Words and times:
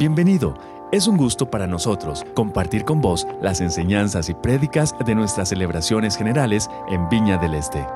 Bienvenido. 0.00 0.58
Es 0.92 1.06
un 1.06 1.18
gusto 1.18 1.50
para 1.50 1.66
nosotros 1.66 2.24
compartir 2.32 2.86
con 2.86 3.02
vos 3.02 3.26
las 3.42 3.60
enseñanzas 3.60 4.30
y 4.30 4.34
prédicas 4.34 4.94
de 5.04 5.14
nuestras 5.14 5.50
celebraciones 5.50 6.16
generales 6.16 6.70
en 6.88 7.06
Viña 7.10 7.36
del 7.36 7.52
Este. 7.52 7.86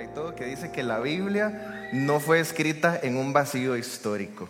Y 0.00 0.06
todo 0.14 0.36
que 0.36 0.44
dice 0.44 0.70
que 0.70 0.84
la 0.84 1.00
Biblia 1.00 1.90
no 1.92 2.20
fue 2.20 2.38
escrita 2.38 2.96
en 3.02 3.16
un 3.16 3.32
vacío 3.32 3.76
histórico. 3.76 4.48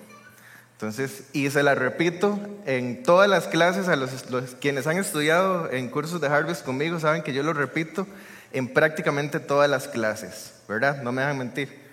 Entonces, 0.73 1.25
y 1.33 1.49
se 1.49 1.63
la 1.63 1.75
repito 1.75 2.39
en 2.67 3.03
todas 3.03 3.27
las 3.31 3.47
clases, 3.49 3.89
a 3.89 3.97
los, 3.97 4.31
los- 4.31 4.57
quienes 4.57 4.87
han 4.87 4.99
estudiado 4.99 5.71
en 5.73 5.89
cursos 5.89 6.21
de 6.21 6.27
Harvest 6.27 6.67
conmigo 6.67 7.01
saben 7.01 7.23
que 7.23 7.33
yo 7.33 7.43
lo 7.43 7.55
repito 7.55 8.07
en 8.53 8.75
prácticamente 8.75 9.41
todas 9.41 9.71
las 9.71 9.89
clases, 9.89 10.53
¿verdad? 10.69 11.03
No 11.03 11.13
me 11.13 11.23
dejan 11.23 11.39
mentir. 11.39 11.88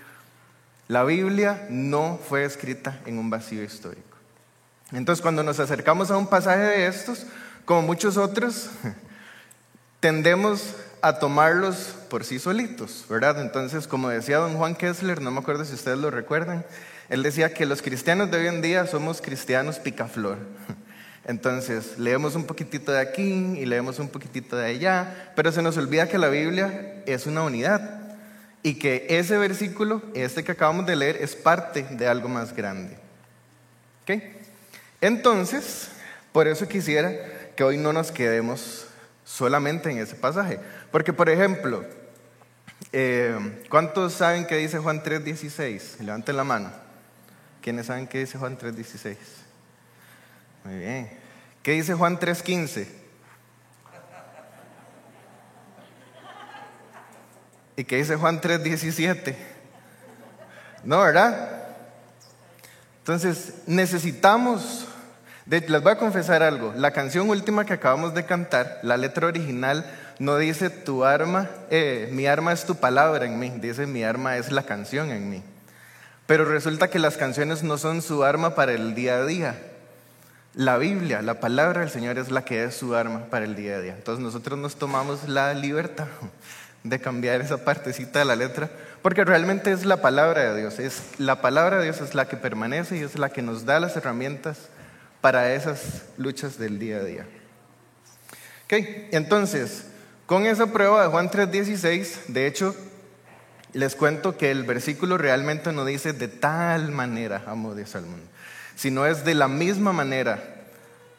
La 0.88 1.04
Biblia 1.04 1.66
no 1.70 2.20
fue 2.30 2.46
escrita 2.46 3.00
en 3.08 3.18
un 3.18 3.30
vacío 3.30 3.64
histórico. 3.64 4.04
Entonces, 4.92 5.22
cuando 5.22 5.42
nos 5.42 5.60
acercamos 5.60 6.12
a 6.12 6.18
un 6.18 6.28
pasaje 6.28 6.62
de 6.62 6.88
estos, 6.88 7.26
como 7.66 7.82
muchos 7.82 8.18
otros, 8.18 8.70
tendemos 10.00 10.76
a 11.02 11.18
tomarlos 11.18 11.96
por 12.10 12.24
sí 12.24 12.38
solitos, 12.38 13.06
¿verdad? 13.10 13.42
Entonces, 13.42 13.88
como 13.88 14.10
decía 14.10 14.38
don 14.38 14.58
Juan 14.58 14.76
Kessler, 14.76 15.22
no 15.22 15.32
me 15.32 15.40
acuerdo 15.40 15.66
si 15.66 15.74
ustedes 15.74 15.98
lo 15.98 16.12
recuerdan, 16.12 16.64
él 17.10 17.24
decía 17.24 17.54
que 17.54 17.66
los 17.66 17.82
cristianos 17.82 18.30
de 18.30 18.38
hoy 18.38 18.48
en 18.48 18.62
día 18.62 18.86
somos 18.86 19.22
cristianos 19.22 19.80
picaflor. 19.80 20.38
Entonces, 21.26 21.98
leemos 21.98 22.36
un 22.36 22.46
poquitito 22.46 22.92
de 22.92 23.00
aquí 23.00 23.58
y 23.58 23.66
leemos 23.66 23.98
un 23.98 24.10
poquitito 24.10 24.56
de 24.56 24.68
allá, 24.68 25.32
pero 25.36 25.52
se 25.52 25.64
nos 25.64 25.78
olvida 25.78 26.08
que 26.08 26.20
la 26.20 26.30
Biblia 26.30 27.02
es 27.08 27.26
una 27.26 27.42
unidad 27.42 28.05
y 28.66 28.74
que 28.80 29.06
ese 29.10 29.38
versículo, 29.38 30.02
este 30.16 30.44
que 30.44 30.54
acabamos 30.54 30.88
de 30.88 30.96
leer, 30.96 31.18
es 31.22 31.36
parte 31.36 31.84
de 31.84 32.08
algo 32.08 32.28
más 32.28 32.56
grande. 32.56 32.98
¿Ok? 34.02 34.24
Entonces, 35.02 35.90
por 36.32 36.48
eso 36.48 36.68
quisiera 36.68 37.12
que 37.56 37.64
hoy 37.64 37.78
no 37.78 37.94
nos 37.94 38.12
quedemos 38.12 38.88
solamente 39.24 39.92
en 39.92 40.00
ese 40.00 40.16
pasaje. 40.16 40.60
Porque, 40.90 41.14
por 41.14 41.30
ejemplo, 41.30 41.86
eh, 42.92 43.38
¿cuántos 43.70 44.14
saben 44.14 44.48
qué 44.48 44.58
dice 44.58 44.80
Juan 44.80 45.04
3.16? 45.04 46.00
Levanten 46.00 46.36
la 46.36 46.44
mano. 46.44 46.72
¿Quiénes 47.62 47.86
saben 47.86 48.08
qué 48.08 48.18
dice 48.18 48.40
Juan 48.40 48.58
3.16? 48.58 49.16
Muy 50.64 50.80
bien. 50.80 51.12
¿Qué 51.62 51.74
dice 51.74 51.94
Juan 51.94 52.18
3.15? 52.18 52.88
¿Y 57.78 57.84
qué 57.84 57.98
dice 57.98 58.16
Juan 58.16 58.40
3.17? 58.42 59.36
No, 60.84 61.00
¿verdad? 61.02 61.50
Entonces, 63.00 63.54
necesitamos, 63.68 64.88
de- 65.46 65.62
les 65.62 65.82
voy 65.84 65.92
a 65.92 65.98
confesar 65.98 66.42
algo, 66.42 66.74
la 66.76 66.92
canción 66.92 67.30
última 67.30 67.66
que 67.66 67.74
acabamos 67.74 68.14
de 68.14 68.26
cantar, 68.26 68.80
la 68.84 68.98
letra 68.98 69.28
original 69.28 69.86
no 70.20 70.38
dice 70.38 70.70
tu 70.70 71.04
arma, 71.04 71.50
eh, 71.70 72.10
mi 72.12 72.26
arma 72.28 72.54
es 72.54 72.66
tu 72.66 72.76
palabra 72.76 73.26
en 73.26 73.38
mí, 73.38 73.50
dice 73.62 73.86
mi 73.86 74.04
arma 74.04 74.38
es 74.38 74.52
la 74.52 74.64
canción 74.64 75.12
en 75.12 75.30
mí. 75.30 75.44
Pero 76.26 76.46
resulta 76.46 76.90
que 76.90 76.98
las 76.98 77.18
canciones 77.18 77.62
no 77.62 77.78
son 77.78 78.02
su 78.02 78.24
arma 78.24 78.56
para 78.56 78.72
el 78.72 78.96
día 78.96 79.18
a 79.18 79.26
día. 79.26 79.62
La 80.56 80.78
Biblia, 80.78 81.22
la 81.22 81.40
palabra 81.40 81.82
del 81.82 81.90
Señor 81.90 82.18
es 82.18 82.32
la 82.32 82.46
que 82.46 82.64
es 82.64 82.76
su 82.76 82.96
arma 82.96 83.26
para 83.30 83.46
el 83.46 83.56
día 83.56 83.76
a 83.76 83.82
día. 83.82 83.94
Entonces 83.94 84.24
nosotros 84.24 84.58
nos 84.58 84.78
tomamos 84.78 85.28
la 85.28 85.54
libertad 85.54 86.08
de 86.86 87.00
cambiar 87.02 87.42
esa 87.42 87.66
partecita 87.66 88.20
de 88.20 88.26
la 88.26 88.36
letra, 88.36 88.70
porque 89.02 89.26
realmente 89.26 89.72
es 89.72 89.86
la 89.86 90.02
palabra 90.02 90.54
de 90.54 90.62
Dios. 90.62 90.80
Es, 90.80 91.02
la 91.18 91.42
palabra 91.42 91.78
de 91.78 91.86
Dios 91.86 92.00
es 92.00 92.14
la 92.14 92.28
que 92.28 92.38
permanece 92.38 92.98
y 92.98 93.02
es 93.02 93.18
la 93.18 93.30
que 93.30 93.42
nos 93.42 93.66
da 93.66 93.80
las 93.80 93.98
herramientas 93.98 94.70
para 95.20 95.52
esas 95.54 96.04
luchas 96.18 96.60
del 96.60 96.78
día 96.78 96.98
a 96.98 97.04
día. 97.04 97.28
Ok, 98.66 98.74
entonces, 99.12 99.88
con 100.28 100.46
esa 100.46 100.68
prueba 100.68 101.02
de 101.02 101.10
Juan 101.10 101.30
3:16, 101.30 102.28
de 102.28 102.46
hecho, 102.46 102.76
les 103.74 103.96
cuento 103.96 104.38
que 104.38 104.52
el 104.52 104.64
versículo 104.64 105.18
realmente 105.18 105.74
no 105.74 105.86
dice 105.86 106.14
de 106.14 106.28
tal 106.28 106.92
manera 106.92 107.44
amo 107.48 107.74
Dios 107.74 107.96
al 107.96 108.06
mundo, 108.06 108.28
sino 108.76 109.08
es 109.08 109.26
de 109.26 109.34
la 109.34 109.48
misma 109.48 109.92
manera 109.92 110.55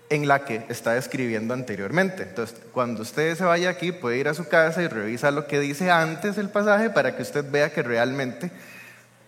en 0.09 0.29
la 0.29 0.45
que 0.45 0.65
está 0.69 0.97
escribiendo 0.97 1.55
anteriormente. 1.55 2.23
Entonces, 2.23 2.57
cuando 2.73 3.03
usted 3.03 3.37
se 3.37 3.45
vaya 3.45 3.71
aquí, 3.71 3.93
puede 3.93 4.19
ir 4.19 4.29
a 4.29 4.35
su 4.35 4.47
casa 4.47 4.83
y 4.83 4.89
revisa 4.89 5.31
lo 5.31 5.47
que 5.47 5.61
dice 5.61 5.91
antes 5.91 6.39
el 6.39 6.49
pasaje 6.49 6.91
para 6.91 7.17
que 7.17 7.23
usted 7.23 7.45
vea 7.51 7.73
que 7.73 7.83
realmente, 7.83 8.51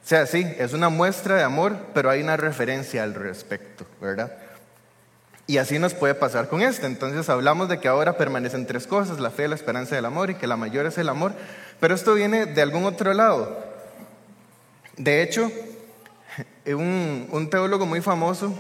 sea, 0.05 0.27
sí, 0.27 0.47
es 0.59 0.73
una 0.73 0.89
muestra 0.89 1.37
de 1.37 1.43
amor, 1.43 1.77
pero 1.95 2.11
hay 2.11 2.23
una 2.23 2.37
referencia 2.37 3.03
al 3.03 3.15
respecto, 3.15 3.85
¿verdad? 4.01 4.33
Y 5.47 5.59
así 5.59 5.79
nos 5.79 5.95
puede 5.95 6.15
pasar 6.15 6.49
con 6.49 6.63
este. 6.63 6.87
Entonces 6.87 7.29
hablamos 7.29 7.69
de 7.69 7.81
que 7.81 7.89
ahora 7.89 8.17
permanecen 8.17 8.67
tres 8.67 8.87
cosas, 8.87 9.19
la 9.19 9.31
fe, 9.31 9.49
la 9.49 9.55
esperanza 9.55 9.95
y 9.95 9.99
el 9.99 10.05
amor, 10.05 10.31
y 10.31 10.35
que 10.35 10.47
la 10.47 10.57
mayor 10.57 10.87
es 10.87 10.99
el 10.99 11.09
amor, 11.09 11.33
pero 11.81 11.95
esto 11.95 12.15
viene 12.15 12.47
de 12.47 12.63
algún 12.63 12.85
otro 12.85 13.13
lado. 13.15 13.67
De 14.97 15.23
hecho, 15.23 15.51
un 16.67 17.49
teólogo 17.51 17.87
muy 17.87 18.01
famoso 18.01 18.55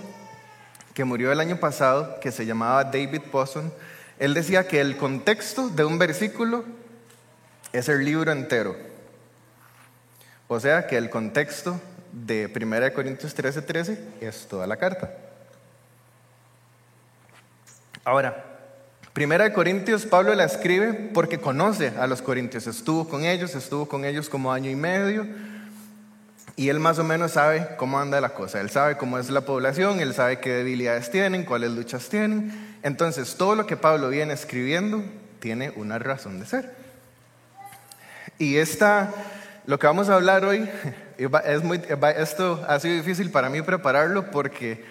que 0.98 1.04
murió 1.04 1.30
el 1.30 1.38
año 1.38 1.60
pasado, 1.60 2.18
que 2.18 2.32
se 2.32 2.44
llamaba 2.44 2.82
David 2.82 3.20
Posson, 3.30 3.72
él 4.18 4.34
decía 4.34 4.66
que 4.66 4.80
el 4.80 4.96
contexto 4.96 5.68
de 5.68 5.84
un 5.84 5.96
versículo 5.96 6.64
es 7.72 7.88
el 7.88 8.04
libro 8.04 8.32
entero. 8.32 8.74
O 10.48 10.58
sea 10.58 10.88
que 10.88 10.96
el 10.96 11.08
contexto 11.08 11.80
de 12.10 12.50
1 12.52 12.92
Corintios 12.94 13.32
13:13 13.36 13.64
13 13.64 14.08
es 14.22 14.48
toda 14.48 14.66
la 14.66 14.76
carta. 14.76 15.14
Ahora, 18.04 18.44
Primera 19.12 19.44
de 19.44 19.52
Corintios, 19.52 20.04
Pablo 20.04 20.34
la 20.34 20.46
escribe 20.46 20.94
porque 21.14 21.38
conoce 21.38 21.92
a 21.96 22.08
los 22.08 22.22
corintios, 22.22 22.66
estuvo 22.66 23.08
con 23.08 23.24
ellos, 23.24 23.54
estuvo 23.54 23.86
con 23.86 24.04
ellos 24.04 24.28
como 24.28 24.52
año 24.52 24.68
y 24.68 24.74
medio, 24.74 25.28
y 26.58 26.70
él 26.70 26.80
más 26.80 26.98
o 26.98 27.04
menos 27.04 27.30
sabe 27.30 27.68
cómo 27.76 28.00
anda 28.00 28.20
la 28.20 28.30
cosa, 28.30 28.60
él 28.60 28.68
sabe 28.68 28.96
cómo 28.96 29.16
es 29.16 29.30
la 29.30 29.42
población, 29.42 30.00
él 30.00 30.12
sabe 30.12 30.40
qué 30.40 30.50
debilidades 30.50 31.08
tienen, 31.08 31.44
cuáles 31.44 31.70
luchas 31.70 32.08
tienen, 32.08 32.76
entonces 32.82 33.36
todo 33.36 33.54
lo 33.54 33.64
que 33.64 33.76
Pablo 33.76 34.08
viene 34.08 34.34
escribiendo 34.34 35.04
tiene 35.38 35.70
una 35.76 36.00
razón 36.00 36.40
de 36.40 36.46
ser. 36.46 36.74
Y 38.38 38.56
esta, 38.56 39.14
lo 39.66 39.78
que 39.78 39.86
vamos 39.86 40.08
a 40.08 40.16
hablar 40.16 40.44
hoy, 40.44 40.68
es 41.44 41.62
muy, 41.62 41.80
esto 42.16 42.64
ha 42.66 42.80
sido 42.80 42.96
difícil 42.96 43.30
para 43.30 43.50
mí 43.50 43.62
prepararlo 43.62 44.32
porque 44.32 44.84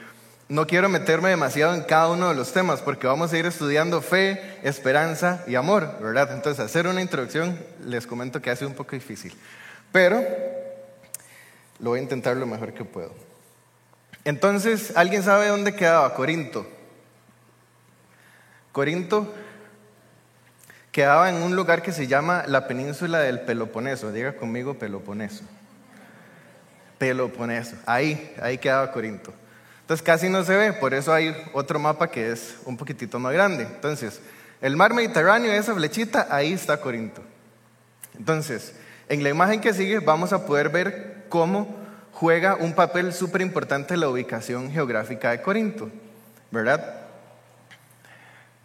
no 0.47 0.67
quiero 0.67 0.87
meterme 0.87 1.27
demasiado 1.27 1.75
en 1.75 1.81
cada 1.81 2.07
uno 2.07 2.29
de 2.29 2.35
los 2.35 2.53
temas 2.53 2.79
porque 2.79 3.07
vamos 3.07 3.33
a 3.33 3.37
ir 3.37 3.45
estudiando 3.45 4.01
fe, 4.01 4.57
esperanza 4.63 5.43
y 5.47 5.55
amor, 5.55 5.97
¿verdad? 6.01 6.31
Entonces, 6.31 6.63
hacer 6.63 6.87
una 6.87 7.01
introducción 7.01 7.59
les 7.85 8.07
comento 8.07 8.41
que 8.41 8.51
ha 8.51 8.55
sido 8.55 8.69
un 8.69 8.75
poco 8.75 8.91
difícil, 8.93 9.33
pero 9.91 10.23
lo 11.79 11.91
voy 11.91 11.99
a 11.99 12.03
intentar 12.03 12.37
lo 12.37 12.45
mejor 12.45 12.73
que 12.73 12.85
puedo. 12.85 13.13
Entonces, 14.23 14.91
¿alguien 14.95 15.23
sabe 15.23 15.47
dónde 15.47 15.75
quedaba 15.75 16.13
Corinto? 16.13 16.67
Corinto 18.71 19.33
quedaba 20.91 21.29
en 21.29 21.35
un 21.35 21.55
lugar 21.55 21.81
que 21.81 21.91
se 21.91 22.07
llama 22.07 22.43
la 22.47 22.67
península 22.67 23.19
del 23.19 23.41
Peloponeso. 23.41 24.11
Diga 24.11 24.35
conmigo 24.35 24.73
Peloponeso. 24.73 25.43
Peloponeso. 26.97 27.75
Ahí, 27.85 28.35
ahí 28.41 28.57
quedaba 28.57 28.91
Corinto. 28.91 29.33
Entonces 29.81 30.03
casi 30.03 30.27
no 30.27 30.43
se 30.43 30.55
ve, 30.55 30.73
por 30.73 30.93
eso 30.93 31.13
hay 31.13 31.33
otro 31.53 31.79
mapa 31.79 32.11
que 32.11 32.31
es 32.31 32.57
un 32.65 32.75
poquitito 32.75 33.19
más 33.19 33.31
grande. 33.31 33.63
Entonces, 33.63 34.19
el 34.59 34.75
mar 34.75 34.93
Mediterráneo, 34.93 35.53
esa 35.53 35.73
flechita, 35.73 36.27
ahí 36.29 36.51
está 36.51 36.81
Corinto. 36.81 37.21
Entonces, 38.17 38.73
en 39.07 39.23
la 39.23 39.29
imagen 39.29 39.61
que 39.61 39.73
sigue 39.73 39.99
vamos 39.99 40.33
a 40.33 40.45
poder 40.45 40.69
ver 40.69 41.16
cómo 41.29 41.75
juega 42.13 42.55
un 42.55 42.73
papel 42.73 43.13
súper 43.13 43.41
importante 43.41 43.95
la 43.95 44.09
ubicación 44.09 44.71
geográfica 44.71 45.31
de 45.31 45.41
Corinto, 45.41 45.89
¿verdad? 46.49 47.01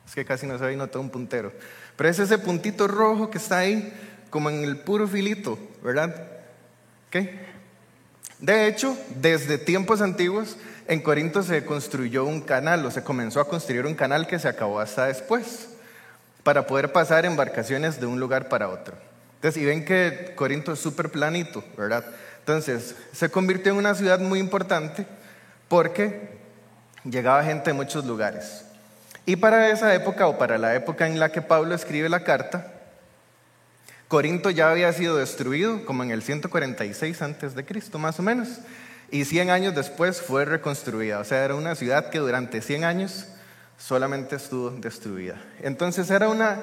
Es 0.06 0.14
que 0.14 0.24
casi 0.24 0.46
no 0.46 0.58
se 0.58 0.64
ve 0.64 0.72
y 0.72 0.76
no 0.76 0.88
tengo 0.88 1.04
un 1.04 1.10
puntero. 1.10 1.52
Pero 1.96 2.08
es 2.08 2.18
ese 2.18 2.38
puntito 2.38 2.88
rojo 2.88 3.30
que 3.30 3.38
está 3.38 3.58
ahí, 3.58 3.92
como 4.30 4.48
en 4.48 4.64
el 4.64 4.78
puro 4.78 5.06
filito, 5.06 5.58
¿verdad? 5.82 6.14
¿Ok? 7.08 7.28
De 8.38 8.66
hecho, 8.66 8.96
desde 9.16 9.58
tiempos 9.58 10.00
antiguos, 10.00 10.56
en 10.88 11.00
Corinto 11.00 11.42
se 11.42 11.64
construyó 11.64 12.24
un 12.24 12.40
canal 12.40 12.84
o 12.84 12.90
se 12.90 13.04
comenzó 13.04 13.40
a 13.40 13.48
construir 13.48 13.86
un 13.86 13.94
canal 13.94 14.26
que 14.26 14.38
se 14.38 14.48
acabó 14.48 14.80
hasta 14.80 15.06
después 15.06 15.68
para 16.42 16.66
poder 16.66 16.92
pasar 16.92 17.24
embarcaciones 17.24 18.00
de 18.00 18.06
un 18.06 18.18
lugar 18.18 18.48
para 18.48 18.68
otro. 18.68 18.96
Entonces, 19.36 19.62
y 19.62 19.66
ven 19.66 19.84
que 19.84 20.32
Corinto 20.34 20.72
es 20.72 20.78
súper 20.78 21.10
planito, 21.10 21.64
¿verdad? 21.76 22.04
Entonces, 22.42 22.96
se 23.12 23.30
convirtió 23.30 23.70
en 23.70 23.78
una 23.78 23.94
ciudad 23.94 24.18
muy 24.18 24.40
importante 24.40 25.06
porque 25.68 26.38
llegaba 27.04 27.44
gente 27.44 27.70
de 27.70 27.74
muchos 27.74 28.04
lugares. 28.04 28.64
Y 29.24 29.36
para 29.36 29.70
esa 29.70 29.94
época 29.94 30.26
o 30.26 30.38
para 30.38 30.58
la 30.58 30.74
época 30.74 31.06
en 31.06 31.20
la 31.20 31.30
que 31.30 31.40
Pablo 31.40 31.72
escribe 31.72 32.08
la 32.08 32.24
carta, 32.24 32.66
Corinto 34.08 34.50
ya 34.50 34.72
había 34.72 34.92
sido 34.92 35.16
destruido 35.16 35.84
como 35.84 36.02
en 36.02 36.10
el 36.10 36.22
146 36.22 37.22
antes 37.22 37.54
de 37.54 37.64
Cristo, 37.64 38.00
más 38.00 38.18
o 38.18 38.22
menos. 38.22 38.48
y 39.10 39.24
100 39.24 39.50
años 39.50 39.74
después 39.74 40.20
fue 40.20 40.44
reconstruida. 40.44 41.20
O 41.20 41.24
sea, 41.24 41.44
era 41.44 41.54
una 41.54 41.76
ciudad 41.76 42.10
que 42.10 42.18
durante 42.18 42.60
100 42.60 42.82
años 42.84 43.28
solamente 43.78 44.36
estuvo 44.36 44.70
destruida. 44.70 45.40
Entonces 45.60 46.10
era 46.10 46.28
una, 46.28 46.58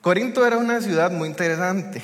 Corinto 0.00 0.44
era 0.44 0.56
una 0.56 0.80
ciudad 0.80 1.12
muy 1.12 1.28
interesante. 1.28 2.02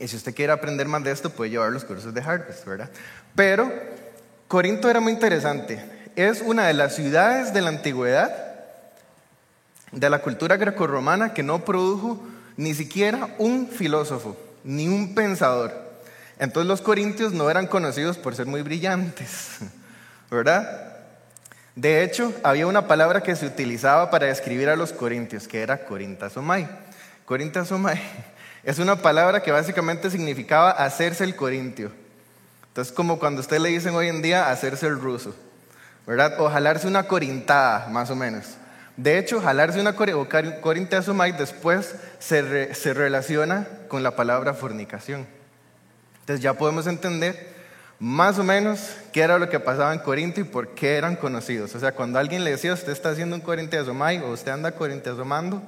Y 0.00 0.08
si 0.08 0.16
usted 0.16 0.34
quiere 0.34 0.52
aprender 0.52 0.88
más 0.88 1.04
de 1.04 1.10
esto, 1.10 1.28
puede 1.28 1.50
llevar 1.50 1.70
los 1.70 1.84
cursos 1.84 2.14
de 2.14 2.22
Harvest, 2.22 2.64
¿verdad? 2.64 2.88
Pero 3.34 3.70
Corinto 4.48 4.88
era 4.88 4.98
muy 4.98 5.12
interesante. 5.12 5.84
Es 6.16 6.40
una 6.40 6.66
de 6.66 6.72
las 6.72 6.96
ciudades 6.96 7.52
de 7.52 7.60
la 7.60 7.68
antigüedad, 7.68 8.34
de 9.92 10.08
la 10.08 10.22
cultura 10.22 10.56
grecorromana, 10.56 11.34
que 11.34 11.42
no 11.42 11.66
produjo 11.66 12.18
ni 12.56 12.72
siquiera 12.72 13.28
un 13.36 13.68
filósofo, 13.68 14.38
ni 14.64 14.88
un 14.88 15.14
pensador. 15.14 15.72
Entonces 16.38 16.66
los 16.66 16.80
corintios 16.80 17.34
no 17.34 17.50
eran 17.50 17.66
conocidos 17.66 18.16
por 18.16 18.34
ser 18.34 18.46
muy 18.46 18.62
brillantes, 18.62 19.58
¿verdad? 20.30 20.96
De 21.76 22.02
hecho, 22.02 22.32
había 22.42 22.66
una 22.66 22.88
palabra 22.88 23.22
que 23.22 23.36
se 23.36 23.46
utilizaba 23.46 24.10
para 24.10 24.26
describir 24.26 24.70
a 24.70 24.76
los 24.76 24.94
corintios, 24.94 25.46
que 25.46 25.60
era 25.60 25.84
corintasomai. 25.84 26.66
Corintasomai 27.26 28.00
es 28.62 28.78
una 28.78 28.96
palabra 28.96 29.42
que 29.42 29.52
básicamente 29.52 30.10
significaba 30.10 30.70
hacerse 30.70 31.24
el 31.24 31.36
corintio. 31.36 31.90
Entonces, 32.68 32.92
como 32.92 33.18
cuando 33.18 33.40
usted 33.40 33.58
le 33.58 33.70
dicen 33.70 33.94
hoy 33.94 34.08
en 34.08 34.22
día 34.22 34.50
hacerse 34.50 34.86
el 34.86 35.00
ruso, 35.00 35.34
¿verdad? 36.06 36.40
O 36.40 36.48
jalarse 36.48 36.86
una 36.86 37.04
corintada, 37.04 37.88
más 37.88 38.10
o 38.10 38.16
menos. 38.16 38.44
De 38.96 39.18
hecho, 39.18 39.40
jalarse 39.40 39.80
una 39.80 39.94
corintasomai 39.94 41.32
después 41.32 41.94
se, 42.18 42.74
se 42.74 42.94
relaciona 42.94 43.66
con 43.88 44.02
la 44.02 44.14
palabra 44.14 44.54
fornicación. 44.54 45.26
Entonces 46.20 46.42
ya 46.42 46.54
podemos 46.54 46.86
entender 46.86 47.50
más 47.98 48.38
o 48.38 48.44
menos 48.44 48.96
qué 49.12 49.20
era 49.20 49.38
lo 49.38 49.50
que 49.50 49.60
pasaba 49.60 49.92
en 49.92 50.00
Corinto 50.00 50.40
y 50.40 50.44
por 50.44 50.68
qué 50.68 50.96
eran 50.96 51.16
conocidos. 51.16 51.74
O 51.74 51.80
sea, 51.80 51.92
cuando 51.92 52.18
alguien 52.18 52.44
le 52.44 52.52
decía, 52.52 52.72
usted 52.72 52.92
está 52.92 53.10
haciendo 53.10 53.36
un 53.36 53.42
corintiasomai 53.42 54.20
o 54.20 54.30
usted 54.30 54.52
anda 54.52 54.72
corintiasomando, 54.72 55.62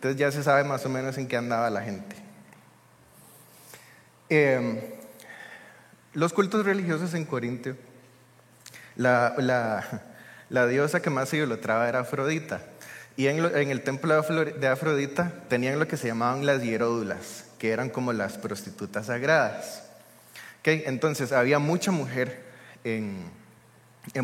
entonces 0.00 0.18
ya 0.18 0.32
se 0.32 0.42
sabe 0.42 0.64
más 0.64 0.86
o 0.86 0.88
menos 0.88 1.18
en 1.18 1.28
qué 1.28 1.36
andaba 1.36 1.68
la 1.68 1.82
gente. 1.82 2.16
Em, 4.30 4.80
los 6.14 6.32
cultos 6.32 6.64
religiosos 6.64 7.12
en 7.12 7.26
Corinto, 7.26 7.76
la, 8.96 9.84
diosa 10.70 11.02
que 11.02 11.10
más 11.10 11.28
se 11.28 11.36
idolatraba 11.36 11.86
era 11.86 12.00
Afrodita. 12.00 12.62
Y 13.18 13.26
en, 13.26 13.44
el 13.44 13.82
templo 13.82 14.22
de 14.22 14.68
Afrodita 14.68 15.34
tenían 15.50 15.78
lo 15.78 15.86
que 15.86 15.98
se 15.98 16.06
llamaban 16.06 16.46
las 16.46 16.62
hieródulas, 16.62 17.44
que 17.58 17.70
eran 17.70 17.90
como 17.90 18.14
las 18.14 18.38
prostitutas 18.38 19.04
sagradas. 19.04 19.82
Entonces, 20.64 21.30
había 21.32 21.58
mucha 21.58 21.90
mujer 21.90 22.42
en, 22.84 23.30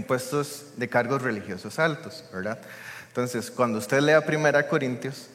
puestos 0.07 0.69
de 0.79 0.89
cargos 0.89 1.21
religiosos 1.21 1.79
altos, 1.79 2.25
¿verdad? 2.33 2.61
Entonces, 3.09 3.51
cuando 3.51 3.77
usted 3.77 4.01
lea 4.01 4.25
Primera 4.25 4.67
Corintios, 4.69 5.29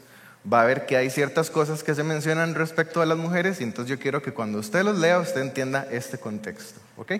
va 0.52 0.62
a 0.62 0.66
ver 0.66 0.86
que 0.86 0.98
hay 0.98 1.10
ciertas 1.10 1.50
cosas 1.50 1.84
que 1.84 1.96
se 1.96 2.04
mencionan 2.04 2.56
respecto 2.56 3.02
a 3.02 3.06
las 3.06 3.18
mujeres 3.18 3.62
y 3.62 3.64
entonces 3.64 3.90
yo 3.90 4.02
quiero 4.02 4.22
que 4.22 4.34
cuando 4.34 4.60
usted 4.60 4.84
los 4.84 4.98
lea, 4.98 5.20
usted 5.20 5.42
entienda 5.42 5.88
este 5.92 6.18
contexto, 6.18 6.80
¿ok? 6.98 7.14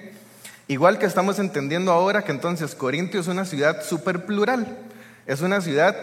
Igual 0.68 0.98
que 0.98 1.06
estamos 1.06 1.38
entendiendo 1.40 1.92
ahora 1.92 2.24
que 2.24 2.32
entonces 2.32 2.76
Corintio 2.76 3.20
es 3.20 3.28
una 3.28 3.46
ciudad 3.46 3.84
súper 3.84 4.26
plural, 4.26 4.78
es 5.28 5.42
una 5.42 5.62
ciudad 5.62 5.96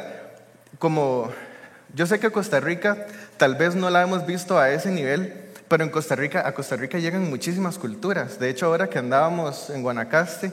como, 0.79 1.31
yo 1.95 2.07
sé 2.07 2.21
que 2.21 2.31
Costa 2.31 2.61
Rica 2.61 3.07
tal 3.37 3.57
vez 3.57 3.75
no 3.75 3.91
la 3.91 4.03
hemos 4.03 4.27
visto 4.27 4.59
a 4.59 4.71
ese 4.71 4.91
nivel, 4.91 5.33
pero 5.69 5.85
en 5.85 5.91
Costa 5.91 6.17
Rica, 6.17 6.47
a 6.47 6.53
Costa 6.53 6.77
Rica 6.77 6.99
llegan 6.99 7.29
muchísimas 7.29 7.79
culturas. 7.79 8.39
De 8.39 8.49
hecho, 8.49 8.67
ahora 8.67 8.89
que 8.89 8.99
andábamos 8.99 9.71
en 9.71 9.83
Guanacaste, 9.83 10.51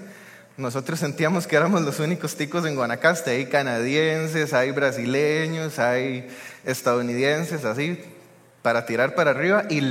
nosotros 0.57 1.00
sentíamos 1.00 1.48
que 1.48 1.57
éramos 1.57 1.81
los 1.81 2.00
únicos 2.00 2.36
ticos 2.36 2.66
en 2.66 2.75
Guanacaste. 2.75 3.31
Hay 3.31 3.48
canadienses, 3.48 4.54
hay 4.54 4.72
brasileños, 4.72 5.80
hay 5.80 6.30
estadounidenses, 6.63 7.66
así, 7.66 8.00
para 8.62 8.86
tirar 8.86 9.16
para 9.16 9.31
arriba. 9.31 9.66
Y 9.69 9.81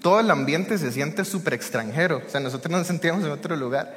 todo 0.00 0.20
el 0.20 0.30
ambiente 0.30 0.78
se 0.78 0.92
siente 0.92 1.26
súper 1.26 1.52
extranjero. 1.52 2.22
O 2.26 2.30
sea, 2.30 2.40
nosotros 2.40 2.70
nos 2.70 2.86
sentíamos 2.86 3.22
en 3.24 3.32
otro 3.32 3.54
lugar. 3.54 3.94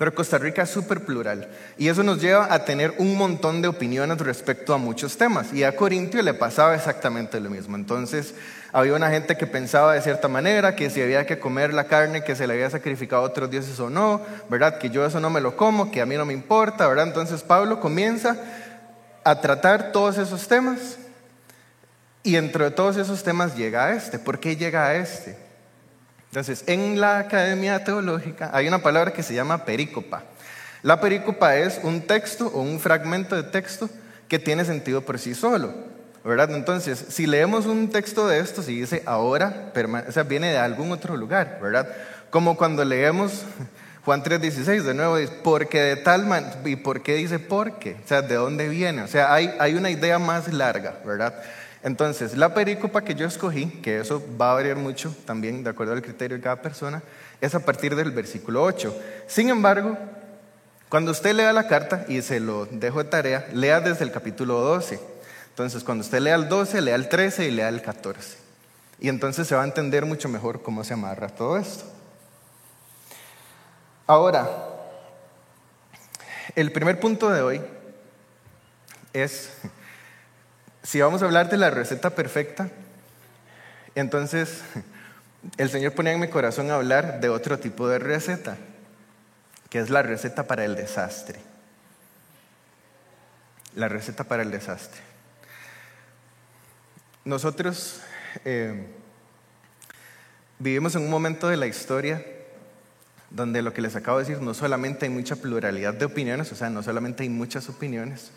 Pero 0.00 0.14
Costa 0.14 0.38
Rica 0.38 0.62
es 0.62 0.70
súper 0.70 1.04
plural 1.04 1.46
y 1.76 1.88
eso 1.88 2.02
nos 2.02 2.22
lleva 2.22 2.54
a 2.54 2.64
tener 2.64 2.94
un 2.96 3.18
montón 3.18 3.60
de 3.60 3.68
opiniones 3.68 4.16
respecto 4.16 4.72
a 4.72 4.78
muchos 4.78 5.18
temas. 5.18 5.52
Y 5.52 5.62
a 5.62 5.76
Corintio 5.76 6.22
le 6.22 6.32
pasaba 6.32 6.74
exactamente 6.74 7.38
lo 7.38 7.50
mismo. 7.50 7.76
Entonces, 7.76 8.34
había 8.72 8.94
una 8.94 9.10
gente 9.10 9.36
que 9.36 9.46
pensaba 9.46 9.92
de 9.92 10.00
cierta 10.00 10.26
manera, 10.26 10.74
que 10.74 10.88
si 10.88 11.02
había 11.02 11.26
que 11.26 11.38
comer 11.38 11.74
la 11.74 11.84
carne 11.84 12.24
que 12.24 12.34
se 12.34 12.46
le 12.46 12.54
había 12.54 12.70
sacrificado 12.70 13.20
a 13.20 13.26
otros 13.26 13.50
dioses 13.50 13.78
o 13.78 13.90
no, 13.90 14.22
¿verdad? 14.48 14.78
Que 14.78 14.88
yo 14.88 15.04
eso 15.04 15.20
no 15.20 15.28
me 15.28 15.42
lo 15.42 15.54
como, 15.54 15.90
que 15.90 16.00
a 16.00 16.06
mí 16.06 16.16
no 16.16 16.24
me 16.24 16.32
importa, 16.32 16.88
¿verdad? 16.88 17.06
Entonces 17.06 17.42
Pablo 17.42 17.78
comienza 17.78 18.38
a 19.22 19.38
tratar 19.42 19.92
todos 19.92 20.16
esos 20.16 20.48
temas 20.48 20.96
y 22.22 22.36
entre 22.36 22.70
todos 22.70 22.96
esos 22.96 23.22
temas 23.22 23.54
llega 23.54 23.84
a 23.84 23.92
este. 23.92 24.18
¿Por 24.18 24.40
qué 24.40 24.56
llega 24.56 24.86
a 24.86 24.94
este? 24.94 25.49
Entonces, 26.30 26.62
en 26.68 27.00
la 27.00 27.18
academia 27.18 27.82
teológica 27.82 28.50
hay 28.52 28.68
una 28.68 28.78
palabra 28.78 29.12
que 29.12 29.24
se 29.24 29.34
llama 29.34 29.64
perícopa. 29.64 30.22
La 30.82 31.00
perícopa 31.00 31.56
es 31.56 31.80
un 31.82 32.02
texto 32.02 32.46
o 32.46 32.62
un 32.62 32.78
fragmento 32.78 33.34
de 33.34 33.42
texto 33.42 33.90
que 34.28 34.38
tiene 34.38 34.64
sentido 34.64 35.02
por 35.02 35.18
sí 35.18 35.34
solo, 35.34 35.74
¿verdad? 36.24 36.54
Entonces, 36.54 37.04
si 37.08 37.26
leemos 37.26 37.66
un 37.66 37.90
texto 37.90 38.28
de 38.28 38.38
esto, 38.38 38.62
si 38.62 38.80
dice 38.80 39.02
ahora, 39.06 39.72
o 40.08 40.12
sea, 40.12 40.22
viene 40.22 40.52
de 40.52 40.58
algún 40.58 40.92
otro 40.92 41.16
lugar, 41.16 41.58
¿verdad? 41.60 41.88
Como 42.30 42.56
cuando 42.56 42.84
leemos 42.84 43.44
Juan 44.04 44.22
3:16, 44.22 44.84
de 44.84 44.94
nuevo 44.94 45.16
dice, 45.16 45.32
porque 45.42 45.82
de 45.82 45.96
tal 45.96 46.26
manera, 46.26 46.56
¿y 46.64 46.76
por 46.76 47.02
qué 47.02 47.16
dice 47.16 47.38
porque? 47.38 47.96
O 48.04 48.08
sea, 48.08 48.22
¿de 48.22 48.36
dónde 48.36 48.68
viene? 48.68 49.02
O 49.02 49.08
sea, 49.08 49.34
hay, 49.34 49.54
hay 49.58 49.74
una 49.74 49.90
idea 49.90 50.18
más 50.18 50.52
larga, 50.52 50.94
¿verdad? 51.04 51.34
Entonces, 51.82 52.36
la 52.36 52.52
perícopa 52.52 53.02
que 53.02 53.14
yo 53.14 53.26
escogí, 53.26 53.66
que 53.66 54.00
eso 54.00 54.22
va 54.38 54.50
a 54.50 54.54
variar 54.54 54.76
mucho 54.76 55.14
también 55.24 55.64
de 55.64 55.70
acuerdo 55.70 55.94
al 55.94 56.02
criterio 56.02 56.36
de 56.36 56.42
cada 56.42 56.60
persona, 56.60 57.02
es 57.40 57.54
a 57.54 57.60
partir 57.60 57.96
del 57.96 58.10
versículo 58.10 58.62
8. 58.62 58.94
Sin 59.26 59.48
embargo, 59.48 59.96
cuando 60.90 61.12
usted 61.12 61.34
lea 61.34 61.52
la 61.52 61.68
carta, 61.68 62.04
y 62.08 62.20
se 62.20 62.40
lo 62.40 62.66
dejo 62.66 63.02
de 63.02 63.08
tarea, 63.08 63.48
lea 63.54 63.80
desde 63.80 64.04
el 64.04 64.12
capítulo 64.12 64.60
12. 64.60 65.00
Entonces, 65.48 65.82
cuando 65.82 66.04
usted 66.04 66.20
lea 66.20 66.34
el 66.34 66.48
12, 66.48 66.80
lea 66.82 66.96
el 66.96 67.08
13 67.08 67.46
y 67.46 67.50
lea 67.50 67.68
el 67.68 67.80
14. 67.80 68.36
Y 68.98 69.08
entonces 69.08 69.46
se 69.48 69.54
va 69.54 69.62
a 69.62 69.66
entender 69.66 70.04
mucho 70.04 70.28
mejor 70.28 70.62
cómo 70.62 70.84
se 70.84 70.92
amarra 70.92 71.28
todo 71.28 71.56
esto. 71.56 71.84
Ahora, 74.06 74.50
el 76.56 76.72
primer 76.72 77.00
punto 77.00 77.30
de 77.30 77.40
hoy 77.40 77.60
es 79.12 79.50
si 80.82 81.00
vamos 81.00 81.22
a 81.22 81.26
hablar 81.26 81.50
de 81.50 81.56
la 81.56 81.70
receta 81.70 82.10
perfecta, 82.10 82.70
entonces 83.94 84.62
el 85.56 85.70
Señor 85.70 85.92
ponía 85.92 86.12
en 86.12 86.20
mi 86.20 86.28
corazón 86.28 86.70
hablar 86.70 87.20
de 87.20 87.28
otro 87.28 87.58
tipo 87.58 87.88
de 87.88 87.98
receta, 87.98 88.56
que 89.68 89.78
es 89.78 89.90
la 89.90 90.02
receta 90.02 90.44
para 90.44 90.64
el 90.64 90.74
desastre. 90.74 91.38
La 93.74 93.88
receta 93.88 94.24
para 94.24 94.42
el 94.42 94.50
desastre. 94.50 95.00
Nosotros 97.24 98.00
eh, 98.44 98.86
vivimos 100.58 100.94
en 100.96 101.02
un 101.02 101.10
momento 101.10 101.48
de 101.48 101.56
la 101.56 101.66
historia 101.66 102.24
donde 103.30 103.62
lo 103.62 103.72
que 103.72 103.80
les 103.80 103.94
acabo 103.94 104.18
de 104.18 104.24
decir, 104.24 104.42
no 104.42 104.54
solamente 104.54 105.06
hay 105.06 105.10
mucha 105.10 105.36
pluralidad 105.36 105.94
de 105.94 106.04
opiniones, 106.04 106.50
o 106.50 106.56
sea, 106.56 106.68
no 106.68 106.82
solamente 106.82 107.22
hay 107.22 107.28
muchas 107.28 107.68
opiniones, 107.68 108.32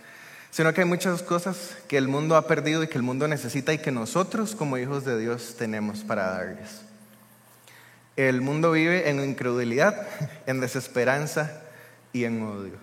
sino 0.54 0.72
que 0.72 0.82
hay 0.82 0.88
muchas 0.88 1.24
cosas 1.24 1.76
que 1.88 1.98
el 1.98 2.08
mundo 2.08 2.36
ha 2.36 2.46
perdido 2.46 2.84
y 2.84 2.88
que 2.88 3.00
el 3.00 3.04
mundo 3.04 3.28
necesita 3.28 3.74
y 3.74 3.80
que 3.80 3.92
nosotros 3.92 4.56
como 4.56 4.78
hijos 4.78 5.04
de 5.04 5.18
Dios 5.18 5.56
tenemos 5.58 6.02
para 6.02 6.30
darles. 6.30 6.84
El 8.16 8.42
mundo 8.42 8.72
vive 8.72 9.10
en 9.10 9.20
incredulidad, 9.24 10.08
en 10.46 10.62
desesperanza 10.62 11.60
y 12.14 12.26
en 12.26 12.44
odio. 12.44 12.76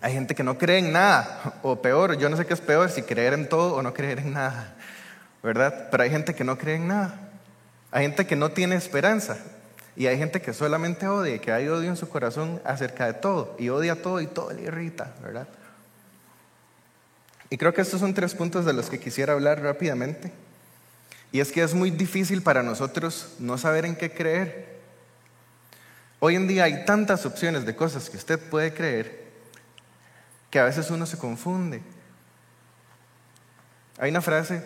Hay 0.00 0.12
gente 0.12 0.34
que 0.34 0.42
no 0.42 0.58
cree 0.58 0.78
en 0.78 0.92
nada, 0.92 1.54
o 1.62 1.80
peor, 1.80 2.18
yo 2.18 2.28
no 2.28 2.36
sé 2.36 2.46
qué 2.46 2.54
es 2.54 2.60
peor, 2.60 2.90
si 2.90 3.02
creer 3.02 3.34
en 3.34 3.48
todo 3.48 3.76
o 3.76 3.82
no 3.82 3.94
creer 3.94 4.18
en 4.18 4.32
nada, 4.32 4.74
¿verdad? 5.44 5.86
Pero 5.92 6.02
hay 6.02 6.10
gente 6.10 6.34
que 6.34 6.42
no 6.42 6.58
cree 6.58 6.74
en 6.74 6.88
nada. 6.88 7.30
Hay 7.92 8.02
gente 8.02 8.26
que 8.26 8.34
no 8.34 8.50
tiene 8.50 8.74
esperanza. 8.74 9.38
Y 9.94 10.08
hay 10.08 10.18
gente 10.18 10.42
que 10.42 10.52
solamente 10.52 11.06
odia, 11.06 11.38
que 11.38 11.52
hay 11.52 11.68
odio 11.68 11.88
en 11.88 11.96
su 11.96 12.08
corazón 12.08 12.60
acerca 12.64 13.06
de 13.06 13.14
todo. 13.14 13.54
Y 13.56 13.68
odia 13.68 14.02
todo 14.02 14.20
y 14.20 14.26
todo 14.26 14.52
le 14.52 14.62
irrita, 14.62 15.14
¿verdad? 15.22 15.46
Y 17.50 17.58
creo 17.58 17.72
que 17.72 17.82
estos 17.82 18.00
son 18.00 18.14
tres 18.14 18.34
puntos 18.34 18.64
de 18.64 18.72
los 18.72 18.90
que 18.90 18.98
quisiera 18.98 19.32
hablar 19.32 19.62
rápidamente. 19.62 20.32
Y 21.32 21.40
es 21.40 21.52
que 21.52 21.62
es 21.62 21.74
muy 21.74 21.90
difícil 21.90 22.42
para 22.42 22.62
nosotros 22.62 23.34
no 23.38 23.58
saber 23.58 23.84
en 23.84 23.96
qué 23.96 24.12
creer. 24.12 24.76
Hoy 26.18 26.34
en 26.34 26.48
día 26.48 26.64
hay 26.64 26.84
tantas 26.84 27.26
opciones 27.26 27.66
de 27.66 27.76
cosas 27.76 28.08
que 28.08 28.16
usted 28.16 28.38
puede 28.38 28.72
creer 28.72 29.26
que 30.50 30.58
a 30.58 30.64
veces 30.64 30.90
uno 30.90 31.06
se 31.06 31.18
confunde. 31.18 31.82
Hay 33.98 34.10
una 34.10 34.22
frase 34.22 34.62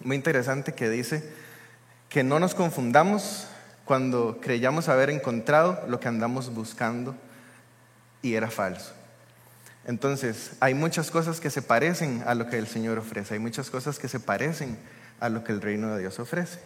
muy 0.00 0.16
interesante 0.16 0.74
que 0.74 0.90
dice 0.90 1.32
que 2.08 2.22
no 2.22 2.38
nos 2.38 2.54
confundamos 2.54 3.46
cuando 3.84 4.38
creyamos 4.40 4.88
haber 4.88 5.10
encontrado 5.10 5.82
lo 5.88 6.00
que 6.00 6.08
andamos 6.08 6.52
buscando 6.52 7.14
y 8.20 8.34
era 8.34 8.50
falso. 8.50 8.92
Entonces, 9.86 10.50
hay 10.58 10.74
muchas 10.74 11.12
cosas 11.12 11.40
que 11.40 11.48
se 11.48 11.62
parecen 11.62 12.24
a 12.26 12.34
lo 12.34 12.48
que 12.48 12.58
el 12.58 12.66
Señor 12.66 12.98
ofrece, 12.98 13.34
hay 13.34 13.40
muchas 13.40 13.70
cosas 13.70 14.00
que 14.00 14.08
se 14.08 14.18
parecen 14.18 14.76
a 15.20 15.28
lo 15.28 15.44
que 15.44 15.52
el 15.52 15.62
reino 15.62 15.94
de 15.94 16.00
Dios 16.00 16.18
ofrece. 16.18 16.58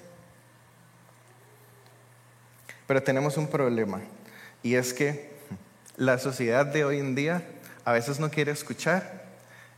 Pero 2.87 3.03
tenemos 3.03 3.37
un 3.37 3.49
problema 3.49 4.01
y 4.63 4.75
es 4.75 4.95
que 4.95 5.39
la 5.99 6.19
sociedad 6.19 6.65
de 6.65 6.83
hoy 6.87 6.99
en 6.99 7.15
día 7.15 7.43
a 7.85 7.93
veces 7.93 8.19
no 8.19 8.31
quiere 8.31 8.53
escuchar 8.53 9.27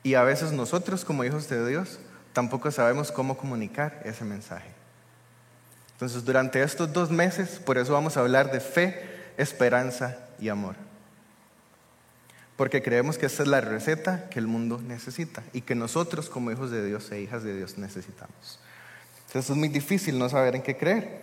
y 0.04 0.14
a 0.14 0.22
veces 0.22 0.52
nosotros 0.52 1.04
como 1.04 1.24
hijos 1.24 1.48
de 1.48 1.66
Dios 1.68 1.98
tampoco 2.32 2.70
sabemos 2.70 3.10
cómo 3.10 3.36
comunicar 3.36 4.00
ese 4.04 4.24
mensaje. 4.24 4.70
Entonces, 5.94 6.24
durante 6.24 6.62
estos 6.62 6.92
dos 6.92 7.10
meses, 7.10 7.58
por 7.58 7.76
eso 7.76 7.92
vamos 7.92 8.16
a 8.16 8.20
hablar 8.20 8.52
de 8.52 8.60
fe, 8.60 9.02
esperanza 9.36 10.16
y 10.38 10.48
amor 10.48 10.76
porque 12.56 12.82
creemos 12.82 13.18
que 13.18 13.26
esta 13.26 13.42
es 13.42 13.48
la 13.48 13.60
receta 13.60 14.28
que 14.28 14.38
el 14.38 14.46
mundo 14.46 14.80
necesita 14.86 15.42
y 15.52 15.62
que 15.62 15.74
nosotros 15.74 16.28
como 16.28 16.50
hijos 16.50 16.70
de 16.70 16.84
Dios 16.84 17.10
e 17.10 17.20
hijas 17.20 17.42
de 17.42 17.56
Dios 17.56 17.78
necesitamos. 17.78 18.60
Entonces 19.26 19.50
es 19.50 19.56
muy 19.56 19.68
difícil 19.68 20.18
no 20.18 20.28
saber 20.28 20.56
en 20.56 20.62
qué 20.62 20.76
creer. 20.76 21.20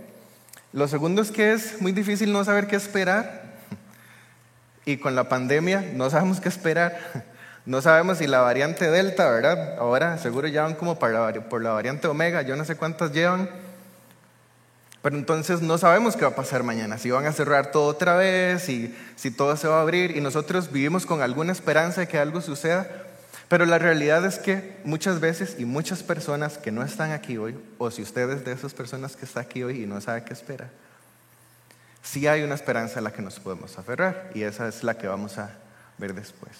Lo 0.73 0.87
segundo 0.87 1.21
es 1.21 1.31
que 1.31 1.53
es 1.53 1.81
muy 1.81 1.91
difícil 1.91 2.31
no 2.31 2.43
saber 2.43 2.67
qué 2.67 2.75
esperar. 2.75 3.57
Y 4.85 4.97
con 4.97 5.15
la 5.15 5.29
pandemia 5.29 5.91
no 5.93 6.09
sabemos 6.09 6.39
qué 6.39 6.49
esperar. 6.49 6.97
No 7.65 7.81
sabemos 7.83 8.17
si 8.17 8.25
la 8.25 8.39
variante 8.39 8.89
Delta, 8.89 9.29
¿verdad? 9.29 9.77
Ahora 9.77 10.17
seguro 10.17 10.47
ya 10.47 10.75
como 10.75 10.97
por 10.97 11.11
la 11.11 11.69
variante 11.69 12.07
Omega, 12.07 12.41
yo 12.41 12.55
no 12.55 12.65
sé 12.65 12.75
cuántas 12.75 13.11
llevan 13.11 13.49
pero 15.09 15.17
entonces 15.17 15.63
no 15.63 15.79
sabemos 15.79 16.15
qué 16.15 16.21
va 16.21 16.27
a 16.27 16.35
pasar 16.35 16.61
mañana, 16.61 16.99
si 16.99 17.09
van 17.09 17.25
a 17.25 17.31
cerrar 17.31 17.71
todo 17.71 17.87
otra 17.87 18.15
vez, 18.15 18.61
si, 18.61 18.95
si 19.15 19.31
todo 19.31 19.57
se 19.57 19.67
va 19.67 19.79
a 19.79 19.81
abrir 19.81 20.15
y 20.15 20.21
nosotros 20.21 20.71
vivimos 20.71 21.07
con 21.07 21.23
alguna 21.23 21.51
esperanza 21.51 22.01
de 22.01 22.07
que 22.07 22.19
algo 22.19 22.41
suceda. 22.41 22.87
Pero 23.47 23.65
la 23.65 23.79
realidad 23.79 24.23
es 24.23 24.37
que 24.37 24.77
muchas 24.83 25.19
veces 25.19 25.55
y 25.57 25.65
muchas 25.65 26.03
personas 26.03 26.59
que 26.59 26.71
no 26.71 26.83
están 26.83 27.11
aquí 27.11 27.39
hoy, 27.39 27.57
o 27.79 27.89
si 27.89 28.03
ustedes 28.03 28.45
de 28.45 28.51
esas 28.51 28.75
personas 28.75 29.15
que 29.15 29.25
están 29.25 29.45
aquí 29.45 29.63
hoy 29.63 29.81
y 29.81 29.87
no 29.87 29.99
saben 29.99 30.25
qué 30.25 30.33
esperar, 30.33 30.69
sí 32.03 32.27
hay 32.27 32.43
una 32.43 32.53
esperanza 32.53 32.99
a 32.99 33.01
la 33.01 33.11
que 33.11 33.23
nos 33.23 33.39
podemos 33.39 33.79
aferrar 33.79 34.29
y 34.35 34.43
esa 34.43 34.67
es 34.67 34.83
la 34.83 34.95
que 34.95 35.07
vamos 35.07 35.39
a 35.39 35.49
ver 35.97 36.13
después. 36.13 36.51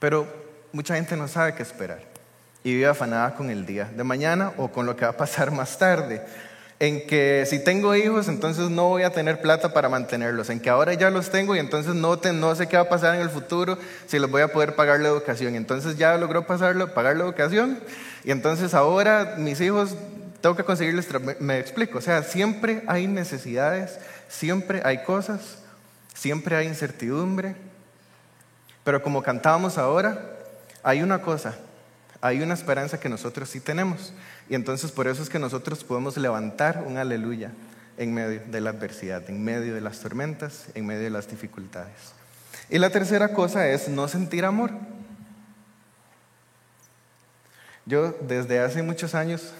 Pero 0.00 0.26
mucha 0.72 0.96
gente 0.96 1.16
no 1.16 1.28
sabe 1.28 1.54
qué 1.54 1.62
esperar 1.62 2.00
y 2.64 2.74
vive 2.74 2.88
afanada 2.88 3.36
con 3.36 3.50
el 3.50 3.66
día 3.66 3.84
de 3.84 4.02
mañana 4.02 4.52
o 4.56 4.72
con 4.72 4.84
lo 4.84 4.96
que 4.96 5.04
va 5.04 5.12
a 5.12 5.16
pasar 5.16 5.52
más 5.52 5.78
tarde 5.78 6.26
en 6.80 7.06
que 7.06 7.44
si 7.46 7.62
tengo 7.62 7.94
hijos, 7.94 8.26
entonces 8.28 8.70
no 8.70 8.88
voy 8.88 9.02
a 9.02 9.10
tener 9.10 9.42
plata 9.42 9.74
para 9.74 9.90
mantenerlos, 9.90 10.48
en 10.48 10.60
que 10.60 10.70
ahora 10.70 10.94
ya 10.94 11.10
los 11.10 11.28
tengo 11.28 11.54
y 11.54 11.58
entonces 11.58 11.94
no, 11.94 12.16
no 12.16 12.54
sé 12.54 12.68
qué 12.68 12.78
va 12.78 12.84
a 12.84 12.88
pasar 12.88 13.14
en 13.14 13.20
el 13.20 13.28
futuro, 13.28 13.76
si 14.06 14.18
les 14.18 14.30
voy 14.30 14.40
a 14.40 14.48
poder 14.48 14.74
pagar 14.74 14.98
la 14.98 15.08
educación. 15.08 15.54
Entonces 15.56 15.98
ya 15.98 16.16
logró 16.16 16.46
pasarlo, 16.46 16.94
pagar 16.94 17.18
la 17.18 17.24
educación 17.24 17.78
y 18.24 18.30
entonces 18.30 18.72
ahora 18.72 19.34
mis 19.36 19.60
hijos 19.60 19.94
tengo 20.40 20.56
que 20.56 20.64
conseguirles 20.64 21.06
Me 21.38 21.58
explico, 21.58 21.98
o 21.98 22.00
sea, 22.00 22.22
siempre 22.22 22.82
hay 22.86 23.06
necesidades, 23.06 23.98
siempre 24.26 24.80
hay 24.82 25.04
cosas, 25.04 25.58
siempre 26.14 26.56
hay 26.56 26.66
incertidumbre, 26.66 27.56
pero 28.84 29.02
como 29.02 29.22
cantábamos 29.22 29.76
ahora, 29.76 30.18
hay 30.82 31.02
una 31.02 31.20
cosa, 31.20 31.56
hay 32.20 32.42
una 32.42 32.54
esperanza 32.54 33.00
que 33.00 33.08
nosotros 33.08 33.48
sí 33.48 33.60
tenemos. 33.60 34.12
Y 34.48 34.54
entonces 34.54 34.92
por 34.92 35.08
eso 35.08 35.22
es 35.22 35.28
que 35.28 35.38
nosotros 35.38 35.84
podemos 35.84 36.16
levantar 36.16 36.84
un 36.86 36.98
aleluya 36.98 37.52
en 37.96 38.14
medio 38.14 38.40
de 38.46 38.60
la 38.60 38.70
adversidad, 38.70 39.28
en 39.28 39.42
medio 39.42 39.74
de 39.74 39.80
las 39.80 40.00
tormentas, 40.00 40.66
en 40.74 40.86
medio 40.86 41.02
de 41.02 41.10
las 41.10 41.28
dificultades. 41.28 42.14
Y 42.68 42.78
la 42.78 42.90
tercera 42.90 43.32
cosa 43.32 43.68
es 43.68 43.88
no 43.88 44.08
sentir 44.08 44.44
amor. 44.44 44.70
Yo 47.86 48.14
desde 48.20 48.60
hace 48.60 48.82
muchos 48.82 49.14
años 49.14 49.52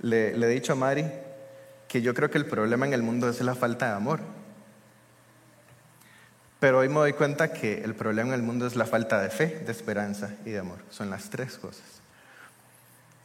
le, 0.00 0.30
he 0.30 0.48
dicho 0.48 0.72
a 0.72 0.76
Mari 0.76 1.04
que 1.88 2.00
yo 2.00 2.14
creo 2.14 2.30
que 2.30 2.38
el 2.38 2.46
problema 2.46 2.86
en 2.86 2.94
el 2.94 3.02
mundo 3.02 3.28
es 3.28 3.40
la 3.40 3.54
falta 3.54 3.88
de 3.88 3.92
amor. 3.92 4.20
Pero 6.62 6.78
hoy 6.78 6.88
me 6.88 6.94
doy 6.94 7.12
cuenta 7.14 7.52
que 7.52 7.82
el 7.82 7.96
problema 7.96 8.28
en 8.28 8.34
el 8.36 8.42
mundo 8.44 8.68
es 8.68 8.76
la 8.76 8.86
falta 8.86 9.20
de 9.20 9.30
fe, 9.30 9.64
de 9.66 9.72
esperanza 9.72 10.30
y 10.46 10.50
de 10.50 10.60
amor. 10.60 10.78
Son 10.90 11.10
las 11.10 11.28
tres 11.28 11.58
cosas. 11.58 11.82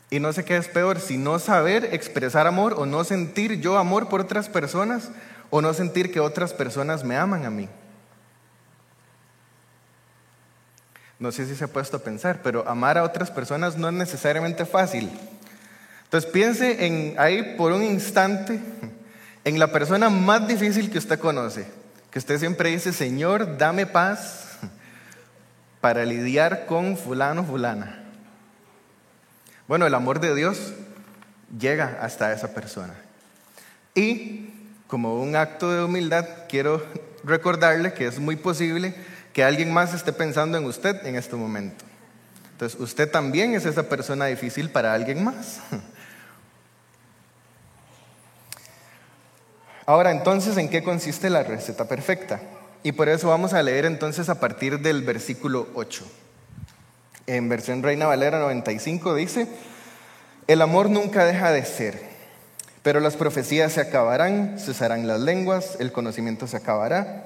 Y 0.09 0.19
no 0.19 0.33
sé 0.33 0.43
qué 0.43 0.57
es 0.57 0.67
peor, 0.67 0.99
si 0.99 1.19
no 1.19 1.37
saber 1.37 1.93
expresar 1.93 2.47
amor 2.47 2.73
o 2.79 2.87
no 2.87 3.03
sentir 3.03 3.61
yo 3.61 3.77
amor 3.77 4.09
por 4.09 4.21
otras 4.21 4.49
personas 4.49 5.11
o 5.51 5.61
no 5.61 5.75
sentir 5.75 6.11
que 6.11 6.19
otras 6.19 6.51
personas 6.51 7.03
me 7.03 7.15
aman 7.15 7.45
a 7.45 7.51
mí. 7.51 7.69
No 11.19 11.31
sé 11.31 11.45
si 11.45 11.55
se 11.55 11.65
ha 11.65 11.67
puesto 11.67 11.97
a 11.97 12.03
pensar, 12.03 12.39
pero 12.41 12.67
amar 12.67 12.97
a 12.97 13.03
otras 13.03 13.29
personas 13.29 13.77
no 13.77 13.87
es 13.87 13.93
necesariamente 13.93 14.65
fácil. 14.65 15.11
Entonces 16.05 16.27
piense 16.31 16.87
en 16.87 17.13
ahí 17.19 17.53
por 17.55 17.71
un 17.71 17.83
instante 17.83 18.59
en 19.43 19.59
la 19.59 19.71
persona 19.71 20.09
más 20.09 20.47
difícil 20.47 20.89
que 20.89 20.97
usted 20.97 21.19
conoce, 21.19 21.67
usted 22.17 22.39
siempre 22.39 22.69
dice, 22.69 22.93
Señor, 22.93 23.57
dame 23.57 23.85
paz 23.85 24.57
para 25.81 26.05
lidiar 26.05 26.65
con 26.65 26.97
fulano, 26.97 27.43
fulana. 27.43 28.03
Bueno, 29.67 29.85
el 29.85 29.93
amor 29.93 30.19
de 30.19 30.33
Dios 30.33 30.73
llega 31.57 31.97
hasta 32.01 32.33
esa 32.33 32.53
persona. 32.53 32.93
Y 33.93 34.49
como 34.87 35.21
un 35.21 35.35
acto 35.35 35.71
de 35.71 35.83
humildad, 35.83 36.25
quiero 36.47 36.85
recordarle 37.23 37.93
que 37.93 38.07
es 38.07 38.19
muy 38.19 38.35
posible 38.35 38.95
que 39.33 39.43
alguien 39.43 39.71
más 39.71 39.93
esté 39.93 40.13
pensando 40.13 40.57
en 40.57 40.65
usted 40.65 41.05
en 41.05 41.15
este 41.15 41.35
momento. 41.35 41.85
Entonces, 42.53 42.79
usted 42.79 43.11
también 43.11 43.53
es 43.53 43.65
esa 43.65 43.83
persona 43.83 44.25
difícil 44.25 44.69
para 44.69 44.93
alguien 44.93 45.23
más. 45.23 45.59
Ahora, 49.87 50.11
entonces, 50.11 50.55
¿en 50.57 50.69
qué 50.69 50.83
consiste 50.83 51.31
la 51.31 51.41
receta 51.41 51.85
perfecta? 51.85 52.39
Y 52.83 52.91
por 52.91 53.09
eso 53.09 53.29
vamos 53.29 53.53
a 53.53 53.63
leer 53.63 53.85
entonces 53.85 54.29
a 54.29 54.39
partir 54.39 54.79
del 54.81 55.01
versículo 55.01 55.67
8 55.73 56.05
en 57.27 57.49
versión 57.49 57.83
Reina 57.83 58.07
Valera 58.07 58.39
95 58.39 59.13
dice, 59.13 59.47
el 60.47 60.61
amor 60.61 60.89
nunca 60.89 61.25
deja 61.25 61.51
de 61.51 61.65
ser, 61.65 62.01
pero 62.83 63.01
las 63.01 63.17
profecías 63.17 63.73
se 63.73 63.81
acabarán, 63.81 64.57
cesarán 64.57 65.07
las 65.07 65.19
lenguas, 65.19 65.75
el 65.79 65.91
conocimiento 65.91 66.47
se 66.47 66.55
acabará. 66.55 67.25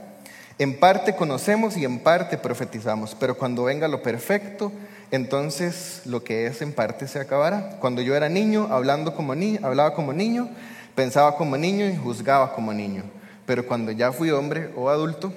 En 0.58 0.80
parte 0.80 1.16
conocemos 1.16 1.78
y 1.78 1.86
en 1.86 2.00
parte 2.00 2.40
profetizamos, 2.40 3.16
pero 3.20 3.38
cuando 3.38 3.64
venga 3.64 3.88
lo 3.88 4.02
perfecto, 4.02 4.72
entonces 5.12 6.02
lo 6.06 6.24
que 6.24 6.48
es 6.48 6.64
en 6.64 6.74
parte 6.74 7.08
se 7.08 7.20
acabará. 7.20 7.78
Cuando 7.80 8.02
yo 8.02 8.16
era 8.16 8.28
niño, 8.28 8.70
hablando 8.72 9.16
como 9.16 9.34
hablaba 9.34 9.94
como 9.94 10.14
niño, 10.14 10.50
pensaba 10.96 11.36
como 11.36 11.58
niño 11.58 11.86
y 11.88 11.96
juzgaba 11.96 12.54
como 12.54 12.74
niño. 12.74 13.04
Pero 13.46 13.66
cuando 13.66 13.92
ya 13.92 14.12
fui 14.12 14.32
hombre 14.32 14.72
o 14.76 14.90
adulto, 14.90 15.34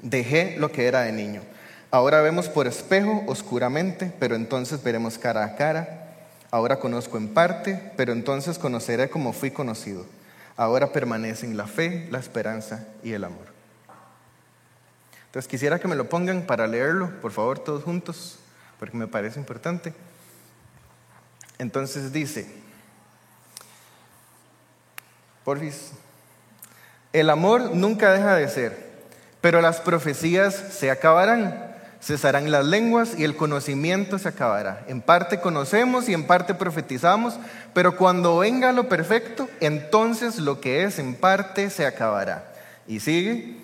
dejé 0.00 0.56
lo 0.58 0.72
que 0.72 0.86
era 0.86 1.02
de 1.02 1.12
niño. 1.12 1.42
Ahora 1.90 2.22
vemos 2.22 2.48
por 2.48 2.66
espejo 2.66 3.22
oscuramente, 3.26 4.12
pero 4.18 4.34
entonces 4.34 4.82
veremos 4.82 5.18
cara 5.18 5.44
a 5.44 5.56
cara. 5.56 6.08
Ahora 6.50 6.78
conozco 6.78 7.18
en 7.18 7.28
parte, 7.28 7.92
pero 7.96 8.12
entonces 8.12 8.58
conoceré 8.58 9.10
como 9.10 9.32
fui 9.32 9.50
conocido. 9.50 10.06
Ahora 10.56 10.92
permanecen 10.92 11.56
la 11.56 11.66
fe, 11.66 12.08
la 12.10 12.18
esperanza 12.18 12.86
y 13.02 13.12
el 13.12 13.24
amor. 13.24 13.46
Entonces 15.26 15.48
quisiera 15.48 15.78
que 15.78 15.88
me 15.88 15.96
lo 15.96 16.08
pongan 16.08 16.42
para 16.42 16.66
leerlo, 16.66 17.10
por 17.20 17.32
favor, 17.32 17.58
todos 17.58 17.84
juntos, 17.84 18.38
porque 18.78 18.96
me 18.96 19.06
parece 19.06 19.40
importante. 19.40 19.94
Entonces 21.58 22.12
dice, 22.12 22.46
porfis, 25.44 25.92
el 27.12 27.30
amor 27.30 27.74
nunca 27.74 28.12
deja 28.12 28.34
de 28.36 28.48
ser, 28.48 28.90
pero 29.40 29.60
las 29.60 29.80
profecías 29.80 30.54
se 30.54 30.90
acabarán 30.90 31.72
cesarán 32.02 32.50
las 32.50 32.66
lenguas 32.66 33.14
y 33.16 33.22
el 33.22 33.36
conocimiento 33.36 34.18
se 34.18 34.28
acabará. 34.28 34.84
En 34.88 35.00
parte 35.00 35.40
conocemos 35.40 36.08
y 36.08 36.14
en 36.14 36.26
parte 36.26 36.52
profetizamos, 36.54 37.38
pero 37.72 37.96
cuando 37.96 38.38
venga 38.38 38.72
lo 38.72 38.88
perfecto, 38.88 39.48
entonces 39.60 40.38
lo 40.38 40.60
que 40.60 40.82
es 40.82 40.98
en 40.98 41.14
parte 41.14 41.70
se 41.70 41.86
acabará. 41.86 42.52
Y 42.88 42.98
sigue, 42.98 43.56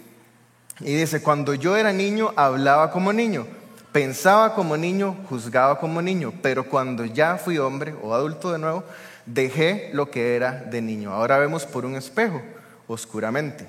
y 0.80 0.94
dice, 0.94 1.20
cuando 1.20 1.54
yo 1.54 1.76
era 1.76 1.92
niño, 1.92 2.32
hablaba 2.36 2.92
como 2.92 3.12
niño, 3.12 3.44
pensaba 3.90 4.54
como 4.54 4.76
niño, 4.76 5.16
juzgaba 5.28 5.80
como 5.80 6.00
niño, 6.00 6.32
pero 6.40 6.68
cuando 6.68 7.04
ya 7.04 7.36
fui 7.38 7.58
hombre 7.58 7.96
o 8.00 8.14
adulto 8.14 8.52
de 8.52 8.60
nuevo, 8.60 8.84
dejé 9.28 9.90
lo 9.92 10.10
que 10.10 10.34
era 10.34 10.52
de 10.52 10.82
niño. 10.82 11.12
Ahora 11.12 11.38
vemos 11.38 11.64
por 11.64 11.84
un 11.84 11.94
espejo, 11.94 12.42
oscuramente, 12.86 13.66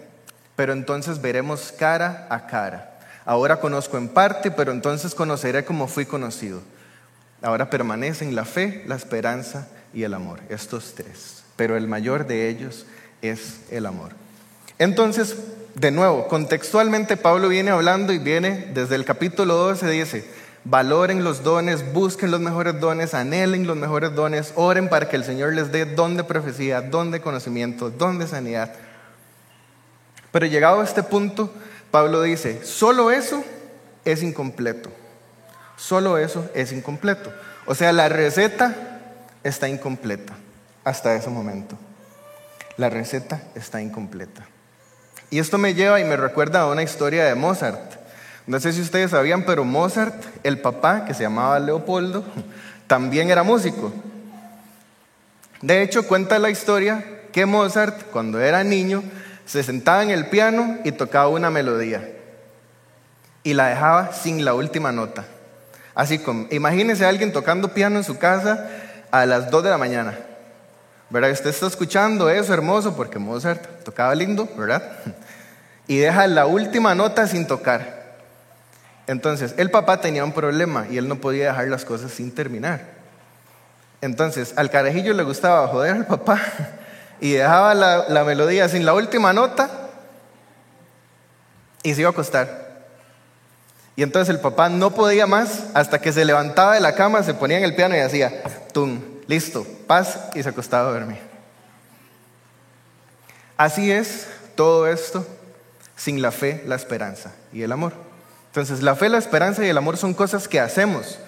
pero 0.56 0.74
entonces 0.74 1.22
veremos 1.22 1.74
cara 1.78 2.28
a 2.30 2.48
cara. 2.48 3.00
Ahora 3.26 3.60
conozco 3.60 3.98
en 3.98 4.10
parte, 4.10 4.50
pero 4.50 4.72
entonces 4.72 5.14
conoceré 5.14 5.64
como 5.64 5.88
fui 5.88 6.06
conocido. 6.06 6.62
Ahora 7.42 7.70
permanecen 7.70 8.36
la 8.36 8.46
fe, 8.46 8.84
la 8.88 8.96
esperanza 8.96 9.68
y 9.94 10.04
el 10.04 10.14
amor, 10.14 10.40
estos 10.50 10.96
tres. 10.96 11.44
Pero 11.56 11.78
el 11.78 11.88
mayor 11.88 12.26
de 12.26 12.50
ellos 12.50 12.86
es 13.22 13.62
el 13.70 13.86
amor. 13.86 14.14
Entonces, 14.78 15.36
de 15.76 15.92
nuevo, 15.92 16.28
contextualmente 16.28 17.18
Pablo 17.18 17.50
viene 17.50 17.72
hablando 17.72 18.14
y 18.14 18.18
viene 18.18 18.72
desde 18.74 18.96
el 18.96 19.06
capítulo 19.06 19.56
12, 19.56 19.90
dice, 19.90 20.26
valoren 20.70 21.24
los 21.24 21.44
dones, 21.44 21.94
busquen 21.94 22.30
los 22.30 22.40
mejores 22.40 22.80
dones, 22.80 23.14
anhelen 23.14 23.66
los 23.66 23.76
mejores 23.76 24.14
dones, 24.14 24.54
oren 24.56 24.88
para 24.88 25.10
que 25.10 25.16
el 25.16 25.24
Señor 25.24 25.54
les 25.54 25.72
dé 25.72 25.86
don 25.86 26.16
de 26.16 26.24
profecía, 26.24 26.82
don 26.82 27.10
de 27.10 27.22
conocimiento, 27.22 27.90
don 27.90 28.20
de 28.20 28.28
sanidad. 28.28 28.74
Pero 30.32 30.46
llegado 30.46 30.82
a 30.82 30.84
este 30.84 31.02
punto, 31.02 31.52
Pablo 31.90 32.22
dice, 32.22 32.64
solo 32.64 33.10
eso 33.10 33.44
es 34.06 34.22
incompleto. 34.22 34.92
Solo 35.76 36.18
eso 36.20 36.48
es 36.54 36.72
incompleto. 36.72 37.34
O 37.66 37.74
sea, 37.74 37.92
la 37.92 38.08
receta 38.08 38.76
está 39.44 39.68
incompleta 39.68 40.34
hasta 40.84 41.16
ese 41.16 41.30
momento. 41.30 41.78
La 42.78 42.90
receta 42.90 43.42
está 43.56 43.82
incompleta. 43.82 44.46
Y 45.32 45.40
esto 45.40 45.58
me 45.58 45.74
lleva 45.74 46.00
y 46.00 46.04
me 46.04 46.16
recuerda 46.16 46.62
a 46.62 46.68
una 46.68 46.84
historia 46.84 47.24
de 47.24 47.34
Mozart. 47.34 47.99
No 48.50 48.60
sé 48.60 48.74
si 48.74 48.82
ustedes 48.82 49.12
sabían, 49.12 49.44
pero 49.44 49.64
Mozart, 49.64 50.26
el 50.42 50.60
papá, 50.60 51.06
que 51.06 51.14
se 51.14 51.22
llamaba 51.22 51.60
Leopoldo, 51.60 52.24
también 52.88 53.30
era 53.30 53.44
músico. 53.44 53.94
De 55.62 55.84
hecho, 55.84 56.08
cuenta 56.08 56.40
la 56.40 56.50
historia 56.50 57.06
que 57.32 57.46
Mozart, 57.46 58.10
cuando 58.10 58.42
era 58.42 58.64
niño, 58.64 59.04
se 59.46 59.62
sentaba 59.62 60.02
en 60.02 60.10
el 60.10 60.30
piano 60.30 60.80
y 60.84 60.92
tocaba 60.94 61.28
una 61.28 61.52
melodía 61.52 62.10
y 63.44 63.54
la 63.54 63.68
dejaba 63.68 64.14
sin 64.14 64.44
la 64.44 64.56
última 64.56 64.92
nota. 64.92 65.26
Así 65.94 66.18
como, 66.18 66.48
imagínese 66.50 67.06
a 67.06 67.10
alguien 67.10 67.32
tocando 67.32 67.76
piano 67.76 67.98
en 67.98 68.04
su 68.04 68.18
casa 68.18 68.68
a 69.12 69.28
las 69.28 69.52
2 69.52 69.64
de 69.64 69.70
la 69.70 69.78
mañana. 69.78 70.18
¿Verdad? 71.12 71.30
Usted 71.30 71.52
está 71.52 71.68
escuchando 71.68 72.32
eso 72.32 72.52
hermoso 72.52 72.96
porque 72.96 73.20
Mozart 73.20 73.84
tocaba 73.84 74.16
lindo, 74.16 74.50
¿verdad? 74.58 74.82
Y 75.88 75.98
deja 75.98 76.26
la 76.26 76.48
última 76.48 76.96
nota 76.96 77.28
sin 77.28 77.46
tocar. 77.46 77.99
Entonces, 79.10 79.56
el 79.58 79.72
papá 79.72 80.02
tenía 80.02 80.24
un 80.24 80.34
problema 80.34 80.86
y 80.88 81.00
él 81.00 81.08
no 81.08 81.16
podía 81.16 81.48
dejar 81.48 81.68
las 81.70 81.84
cosas 81.84 82.12
sin 82.12 82.32
terminar. 82.32 82.82
Entonces, 84.02 84.54
al 84.56 84.70
carajillo 84.70 85.16
le 85.16 85.24
gustaba 85.24 85.68
joder 85.68 85.96
al 85.96 86.06
papá 86.06 86.40
y 87.20 87.32
dejaba 87.32 87.74
la, 87.74 88.24
melodía 88.24 88.70
sin 88.70 88.86
la 88.86 88.94
última 88.94 89.34
nota 89.34 89.68
y 91.82 91.96
se 91.96 92.02
iba 92.02 92.10
a 92.10 92.12
acostar. 92.12 92.84
Y 93.96 94.04
entonces 94.04 94.30
el 94.30 94.42
papá 94.42 94.70
no 94.70 94.92
podía 94.92 95.26
más 95.26 95.64
hasta 95.74 96.00
que 96.00 96.14
se 96.14 96.24
levantaba 96.24 96.76
de 96.76 96.80
la 96.80 96.94
cama, 96.94 97.24
se 97.24 97.34
ponía 97.34 97.58
en 97.58 97.64
el 97.64 97.76
piano 97.76 97.96
y 97.96 98.02
hacía, 98.02 98.44
tum, 98.74 99.02
listo, 99.26 99.66
paz 99.88 100.20
y 100.36 100.44
se 100.44 100.50
acostaba 100.50 100.88
a 100.88 100.94
dormir. 100.94 101.20
Así 103.58 103.92
es 103.92 104.28
todo 104.54 104.86
esto 104.86 105.26
sin 105.96 106.22
la 106.22 106.30
fe, 106.30 106.64
la 106.68 106.76
esperanza 106.76 107.32
y 107.52 107.64
el 107.64 107.72
amor. 107.72 108.09
Entonces 108.50 108.82
la 108.82 108.96
fe, 108.96 109.10
la 109.10 109.20
esperanza 109.20 109.64
y 109.64 109.70
el 109.70 109.78
amor 109.78 109.98
son 109.98 110.14
cosas 110.14 110.48
que 110.48 110.60
hacemos, 110.60 111.20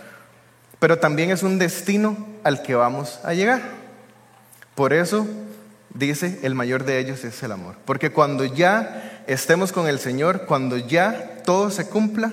pero 0.80 0.98
también 0.98 1.30
es 1.30 1.44
un 1.44 1.60
destino 1.60 2.28
al 2.44 2.63
que 2.63 2.74
vamos 2.75 3.20
a 3.24 3.34
llegar. 3.34 3.62
Por 4.74 4.94
eso 4.94 5.28
dice, 5.94 6.40
el 6.42 6.56
mayor 6.56 6.84
de 6.84 7.00
ellos 7.00 7.24
es 7.24 7.44
el 7.44 7.51
amor. 7.51 7.75
Porque 7.86 8.12
cuando 8.12 8.44
ya 8.46 9.24
estemos 9.28 9.72
con 9.72 9.88
el 9.88 10.00
Señor, 10.00 10.46
cuando 10.48 10.78
ya 10.78 11.44
todo 11.46 11.70
se 11.70 11.88
cumpla, 11.88 12.32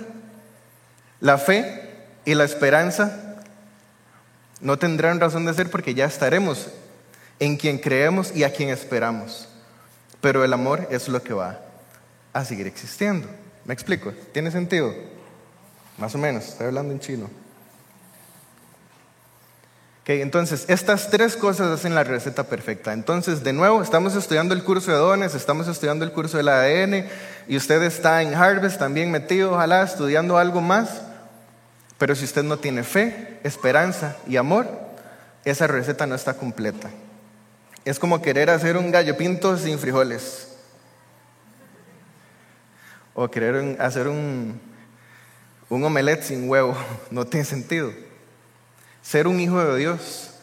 la 1.21 1.37
fe 1.37 1.91
y 2.25 2.35
la 2.35 2.45
esperanza 2.45 3.37
no 4.61 4.79
tendrán 4.79 5.21
razón 5.21 5.45
de 5.45 5.55
ser 5.55 5.71
porque 5.71 5.95
ya 5.95 6.07
estaremos 6.07 6.69
en 7.39 7.57
quien 7.57 7.79
creemos 7.79 8.35
y 8.35 8.45
a 8.45 8.53
quien 8.53 8.71
esperamos. 8.71 9.49
Pero 10.21 10.45
el 10.45 10.53
amor 10.53 10.89
es 10.91 11.09
lo 11.09 11.23
que 11.23 11.35
va 11.35 11.61
a 12.33 12.45
seguir 12.45 12.67
existiendo. 12.67 13.29
¿Me 13.69 13.75
explico? 13.75 14.13
¿Tiene 14.33 14.51
sentido? 14.51 14.93
Más 15.97 16.13
o 16.17 16.19
menos, 16.19 16.49
estoy 16.49 16.67
hablando 16.67 16.93
en 16.93 16.99
chino 16.99 17.31
entonces, 20.15 20.65
estas 20.69 21.11
tres 21.11 21.37
cosas 21.37 21.69
hacen 21.69 21.95
la 21.95 22.03
receta 22.03 22.45
perfecta. 22.45 22.95
Entonces, 22.95 23.45
de 23.45 23.53
nuevo, 23.53 23.83
estamos 23.83 24.15
estudiando 24.15 24.55
el 24.55 24.65
curso 24.65 24.91
de 24.91 24.97
dones, 24.97 25.35
estamos 25.35 25.69
estudiando 25.69 26.05
el 26.05 26.13
curso 26.13 26.39
del 26.39 26.49
ADN 26.49 27.07
y 27.47 27.57
usted 27.57 27.83
está 27.83 28.23
en 28.23 28.35
Harvest 28.35 28.79
también 28.79 29.11
metido, 29.11 29.53
ojalá, 29.53 29.83
estudiando 29.83 30.39
algo 30.39 30.63
más. 30.63 31.03
Pero 31.99 32.15
si 32.15 32.25
usted 32.25 32.43
no 32.43 32.59
tiene 32.59 32.85
fe, 32.85 33.39
esperanza 33.45 34.17
y 34.27 34.39
amor, 34.39 34.67
esa 35.45 35.67
receta 35.67 36.07
no 36.07 36.15
está 36.15 36.35
completa. 36.35 36.89
Es 37.85 37.99
como 37.99 38.23
querer 38.23 38.49
hacer 38.49 38.79
un 38.79 38.91
gallo 38.91 39.15
pinto 39.17 39.59
sin 39.59 39.79
frijoles. 39.79 40.48
O 43.21 43.29
querer 43.29 43.77
hacer 43.81 44.07
un, 44.07 44.61
un 45.69 45.83
omelette 45.83 46.23
sin 46.23 46.49
huevo. 46.49 46.77
No 47.11 47.27
tiene 47.27 47.45
sentido. 47.45 47.93
Ser 49.03 49.27
un 49.27 49.41
hijo 49.41 49.61
de 49.61 49.77
Dios 49.77 50.35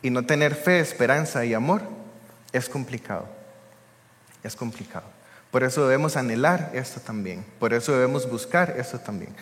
y 0.00 0.08
no 0.08 0.24
tener 0.24 0.54
fe, 0.54 0.80
esperanza 0.80 1.44
y 1.44 1.52
amor 1.52 1.82
es 2.50 2.70
complicado. 2.70 3.28
Es 4.42 4.56
complicado. 4.56 5.04
Por 5.50 5.64
eso 5.64 5.82
debemos 5.82 6.16
anhelar 6.16 6.70
esto 6.72 6.98
también. 6.98 7.44
Por 7.58 7.74
eso 7.74 7.92
debemos 7.92 8.26
buscar 8.26 8.74
esto 8.78 8.98
también. 8.98 9.36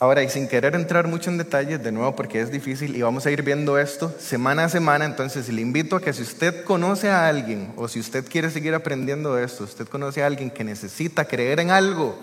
Ahora, 0.00 0.22
y 0.22 0.28
sin 0.28 0.48
querer 0.48 0.74
entrar 0.74 1.06
mucho 1.06 1.30
en 1.30 1.38
detalles, 1.38 1.82
de 1.82 1.92
nuevo 1.92 2.16
porque 2.16 2.40
es 2.40 2.50
difícil 2.50 2.96
y 2.96 3.02
vamos 3.02 3.26
a 3.26 3.30
ir 3.30 3.42
viendo 3.42 3.78
esto 3.78 4.12
semana 4.18 4.64
a 4.64 4.68
semana, 4.68 5.04
entonces 5.04 5.48
le 5.48 5.60
invito 5.60 5.96
a 5.96 6.00
que 6.00 6.12
si 6.12 6.22
usted 6.22 6.64
conoce 6.64 7.10
a 7.10 7.28
alguien 7.28 7.72
o 7.76 7.86
si 7.86 8.00
usted 8.00 8.28
quiere 8.28 8.50
seguir 8.50 8.74
aprendiendo 8.74 9.38
esto, 9.38 9.64
usted 9.64 9.86
conoce 9.86 10.22
a 10.22 10.26
alguien 10.26 10.50
que 10.50 10.64
necesita 10.64 11.26
creer 11.26 11.60
en 11.60 11.70
algo, 11.70 12.18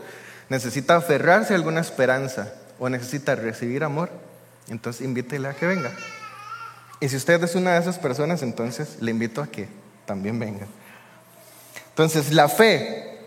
necesita 0.50 0.98
aferrarse 0.98 1.54
a 1.54 1.56
alguna 1.56 1.80
esperanza 1.80 2.54
o 2.78 2.90
necesita 2.90 3.36
recibir 3.36 3.86
amor, 3.86 4.10
entonces 4.70 5.06
invítele 5.06 5.48
a 5.48 5.54
que 5.54 5.66
venga. 5.66 5.92
Y 7.00 7.08
si 7.10 7.16
usted 7.16 7.42
es 7.44 7.56
una 7.56 7.74
de 7.74 7.80
esas 7.80 7.98
personas, 7.98 8.44
entonces 8.44 8.98
le 9.00 9.12
invito 9.12 9.42
a 9.42 9.48
que 9.48 9.68
también 10.06 10.38
venga. 10.40 10.68
Entonces, 11.90 12.32
la 12.32 12.48
fe, 12.48 13.20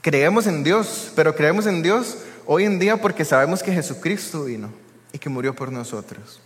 creemos 0.00 0.46
en 0.46 0.64
Dios, 0.64 1.12
pero 1.14 1.36
creemos 1.36 1.66
en 1.66 1.82
Dios 1.82 2.18
hoy 2.46 2.64
en 2.64 2.78
día 2.78 2.96
porque 2.96 3.24
sabemos 3.24 3.62
que 3.62 3.72
Jesucristo 3.72 4.44
vino 4.44 4.72
y 5.12 5.18
que 5.18 5.28
murió 5.28 5.54
por 5.54 5.70
nosotros. 5.72 6.40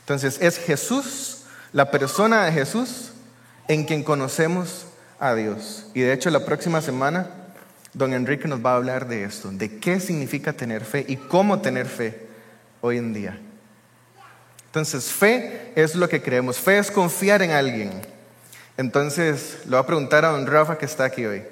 Entonces, 0.00 0.38
es 0.40 0.58
Jesús, 0.58 1.44
la 1.72 1.90
persona 1.90 2.44
de 2.44 2.52
Jesús, 2.52 3.12
en 3.68 3.84
quien 3.84 4.02
conocemos 4.02 4.86
a 5.18 5.34
Dios. 5.34 5.86
Y 5.94 6.00
de 6.00 6.12
hecho, 6.12 6.30
la 6.30 6.44
próxima 6.44 6.80
semana, 6.82 7.30
don 7.92 8.12
Enrique 8.12 8.48
nos 8.48 8.64
va 8.64 8.72
a 8.72 8.76
hablar 8.76 9.08
de 9.08 9.24
esto, 9.24 9.50
de 9.50 9.78
qué 9.78 10.00
significa 10.00 10.52
tener 10.52 10.84
fe 10.84 11.04
y 11.08 11.16
cómo 11.16 11.60
tener 11.60 11.86
fe 11.86 12.26
hoy 12.80 12.98
en 12.98 13.14
día. 13.14 13.38
Entonces, 14.66 15.04
fe 15.04 15.72
es 15.76 15.94
lo 15.94 16.08
que 16.08 16.20
creemos. 16.20 16.58
Fe 16.58 16.78
es 16.78 16.90
confiar 16.90 17.42
en 17.42 17.52
alguien. 17.52 17.92
Entonces, 18.76 19.58
le 19.64 19.70
voy 19.70 19.78
a 19.78 19.86
preguntar 19.86 20.24
a 20.24 20.30
don 20.30 20.46
Rafa 20.46 20.76
que 20.76 20.84
está 20.84 21.04
aquí 21.04 21.24
hoy. 21.24 21.44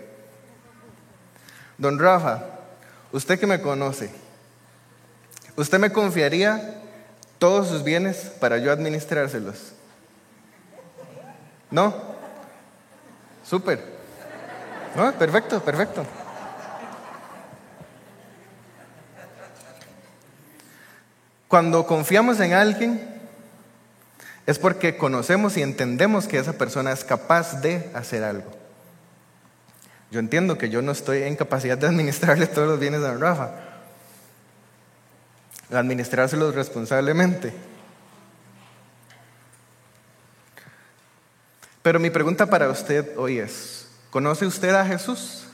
Don 1.79 1.99
Rafa, 1.99 2.45
usted 3.13 3.39
que 3.39 3.47
me 3.47 3.61
conoce, 3.61 4.11
¿usted 5.57 5.79
me 5.79 5.93
confiaría 5.93 6.83
todos 7.39 7.69
sus 7.69 7.85
bienes 7.85 8.33
para 8.41 8.59
yo 8.59 8.73
administrárselos? 8.73 9.73
¿No? 11.71 11.95
Súper. 13.45 13.83
No, 14.97 15.13
perfecto, 15.13 15.61
perfecto. 15.63 16.05
Cuando 21.49 21.87
confiamos 21.87 22.41
en 22.41 22.55
alguien, 22.55 23.13
es 24.47 24.59
porque 24.59 24.97
conocemos 24.97 25.57
y 25.57 25.63
entendemos 25.63 26.27
que 26.27 26.39
esa 26.39 26.55
persona 26.55 26.93
es 26.93 27.05
capaz 27.05 27.61
de 27.61 27.91
hacer 27.95 28.25
algo. 28.25 28.62
Yo 30.13 30.21
entiendo 30.21 30.59
que 30.59 30.69
yo 30.69 30.83
no 30.83 30.93
estoy 30.93 31.23
en 31.23 31.37
capacidad 31.37 31.79
de 31.79 31.87
administrarle 31.87 32.47
todos 32.47 32.69
los 32.69 32.79
bienes 32.79 33.03
a 33.03 33.15
Rafa, 33.15 33.51
administrárselos 35.71 36.55
responsablemente. 36.55 37.55
Pero 41.83 41.99
mi 41.99 42.11
pregunta 42.11 42.45
para 42.45 42.69
usted 42.69 43.17
hoy 43.17 43.39
es, 43.39 43.89
¿conoce 44.11 44.45
usted 44.45 44.75
a 44.75 44.85
Jesús? 44.85 45.47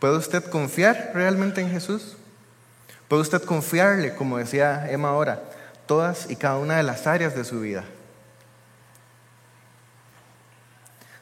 ¿Puede 0.00 0.16
usted 0.16 0.42
confiar 0.42 1.12
realmente 1.14 1.60
en 1.60 1.70
Jesús? 1.70 2.16
¿Puede 3.06 3.22
usted 3.22 3.44
confiarle, 3.44 4.16
como 4.16 4.38
decía 4.38 4.90
Emma 4.90 5.10
ahora, 5.10 5.40
todas 5.86 6.28
y 6.28 6.34
cada 6.34 6.56
una 6.56 6.78
de 6.78 6.82
las 6.82 7.06
áreas 7.06 7.36
de 7.36 7.44
su 7.44 7.60
vida. 7.60 7.84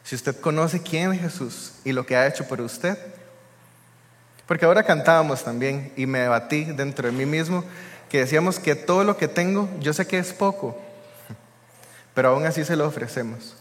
Si 0.09 0.15
usted 0.15 0.41
conoce 0.41 0.81
quién 0.81 1.13
es 1.13 1.21
Jesús 1.21 1.73
y 1.85 1.91
lo 1.91 2.03
que 2.03 2.15
ha 2.15 2.25
hecho 2.25 2.47
por 2.47 2.59
usted, 2.61 2.97
porque 4.47 4.65
ahora 4.65 4.81
cantábamos 4.81 5.43
también 5.43 5.93
y 5.95 6.07
me 6.07 6.17
debatí 6.17 6.63
dentro 6.63 7.05
de 7.05 7.11
mí 7.11 7.27
mismo 7.27 7.63
que 8.09 8.17
decíamos 8.17 8.57
que 8.57 8.73
todo 8.73 9.03
lo 9.03 9.17
que 9.17 9.27
tengo, 9.27 9.69
yo 9.79 9.93
sé 9.93 10.07
que 10.07 10.17
es 10.17 10.33
poco, 10.33 10.81
pero 12.15 12.29
aún 12.29 12.43
así 12.47 12.65
se 12.65 12.75
lo 12.75 12.87
ofrecemos. 12.87 13.55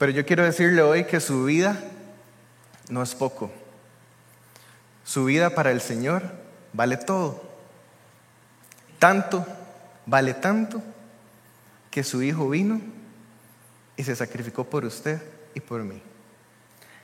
Pero 0.00 0.10
yo 0.10 0.26
quiero 0.26 0.42
decirle 0.42 0.82
hoy 0.82 1.04
que 1.04 1.20
su 1.20 1.44
vida 1.44 1.78
no 2.88 3.00
es 3.00 3.14
poco. 3.14 3.48
Su 5.04 5.26
vida 5.26 5.50
para 5.50 5.70
el 5.70 5.80
Señor 5.80 6.24
vale 6.72 6.96
todo. 6.96 7.40
Tanto, 8.98 9.46
vale 10.06 10.34
tanto, 10.34 10.82
que 11.88 12.02
su 12.02 12.20
Hijo 12.20 12.48
vino 12.48 12.80
y 13.96 14.02
se 14.02 14.16
sacrificó 14.16 14.64
por 14.64 14.84
usted 14.84 15.22
y 15.54 15.60
por 15.60 15.82
mí. 15.82 16.00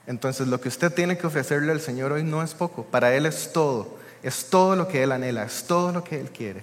Entonces 0.06 0.48
lo 0.48 0.61
que 0.61 0.68
usted 0.68 0.92
tiene 0.92 1.18
que 1.18 1.26
ofrecerle 1.26 1.70
al 1.70 1.80
Señor 1.80 2.12
hoy 2.12 2.22
no 2.22 2.42
es 2.42 2.54
poco, 2.54 2.84
para 2.84 3.14
Él 3.14 3.26
es 3.26 3.52
todo, 3.52 3.98
es 4.22 4.46
todo 4.48 4.74
lo 4.74 4.88
que 4.88 5.02
Él 5.02 5.12
anhela, 5.12 5.44
es 5.44 5.64
todo 5.64 5.92
lo 5.92 6.02
que 6.02 6.18
Él 6.18 6.30
quiere. 6.30 6.62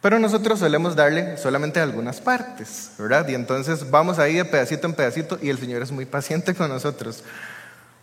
Pero 0.00 0.18
nosotros 0.18 0.58
solemos 0.58 0.96
darle 0.96 1.36
solamente 1.36 1.78
algunas 1.78 2.20
partes, 2.20 2.90
¿verdad? 2.98 3.28
Y 3.28 3.34
entonces 3.34 3.88
vamos 3.88 4.18
ahí 4.18 4.34
de 4.34 4.44
pedacito 4.44 4.86
en 4.86 4.94
pedacito 4.94 5.38
y 5.40 5.48
el 5.48 5.58
Señor 5.58 5.82
es 5.82 5.92
muy 5.92 6.06
paciente 6.06 6.54
con 6.54 6.68
nosotros. 6.68 7.22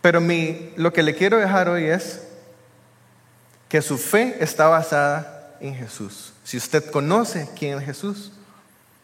Pero 0.00 0.20
mi, 0.20 0.72
lo 0.76 0.92
que 0.92 1.02
le 1.02 1.14
quiero 1.14 1.36
dejar 1.36 1.68
hoy 1.68 1.84
es 1.84 2.22
que 3.68 3.82
su 3.82 3.98
fe 3.98 4.36
está 4.40 4.68
basada 4.68 5.56
en 5.60 5.74
Jesús. 5.74 6.32
Si 6.42 6.56
usted 6.56 6.90
conoce 6.90 7.48
quién 7.58 7.78
es 7.78 7.84
Jesús, 7.84 8.32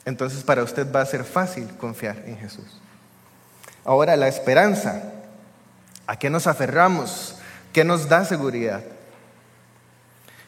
entonces 0.07 0.43
para 0.43 0.63
usted 0.63 0.91
va 0.91 1.03
a 1.03 1.07
ser 1.07 1.25
fácil 1.25 1.69
confiar 1.77 2.23
en 2.27 2.39
Jesús. 2.39 2.81
Ahora, 3.87 4.17
la 4.17 4.27
esperanza. 4.27 5.01
¿A 6.09 6.19
qué 6.19 6.29
nos 6.29 6.49
aferramos? 6.49 7.37
¿Qué 7.73 7.85
nos 7.85 8.09
da 8.09 8.25
seguridad? 8.25 8.83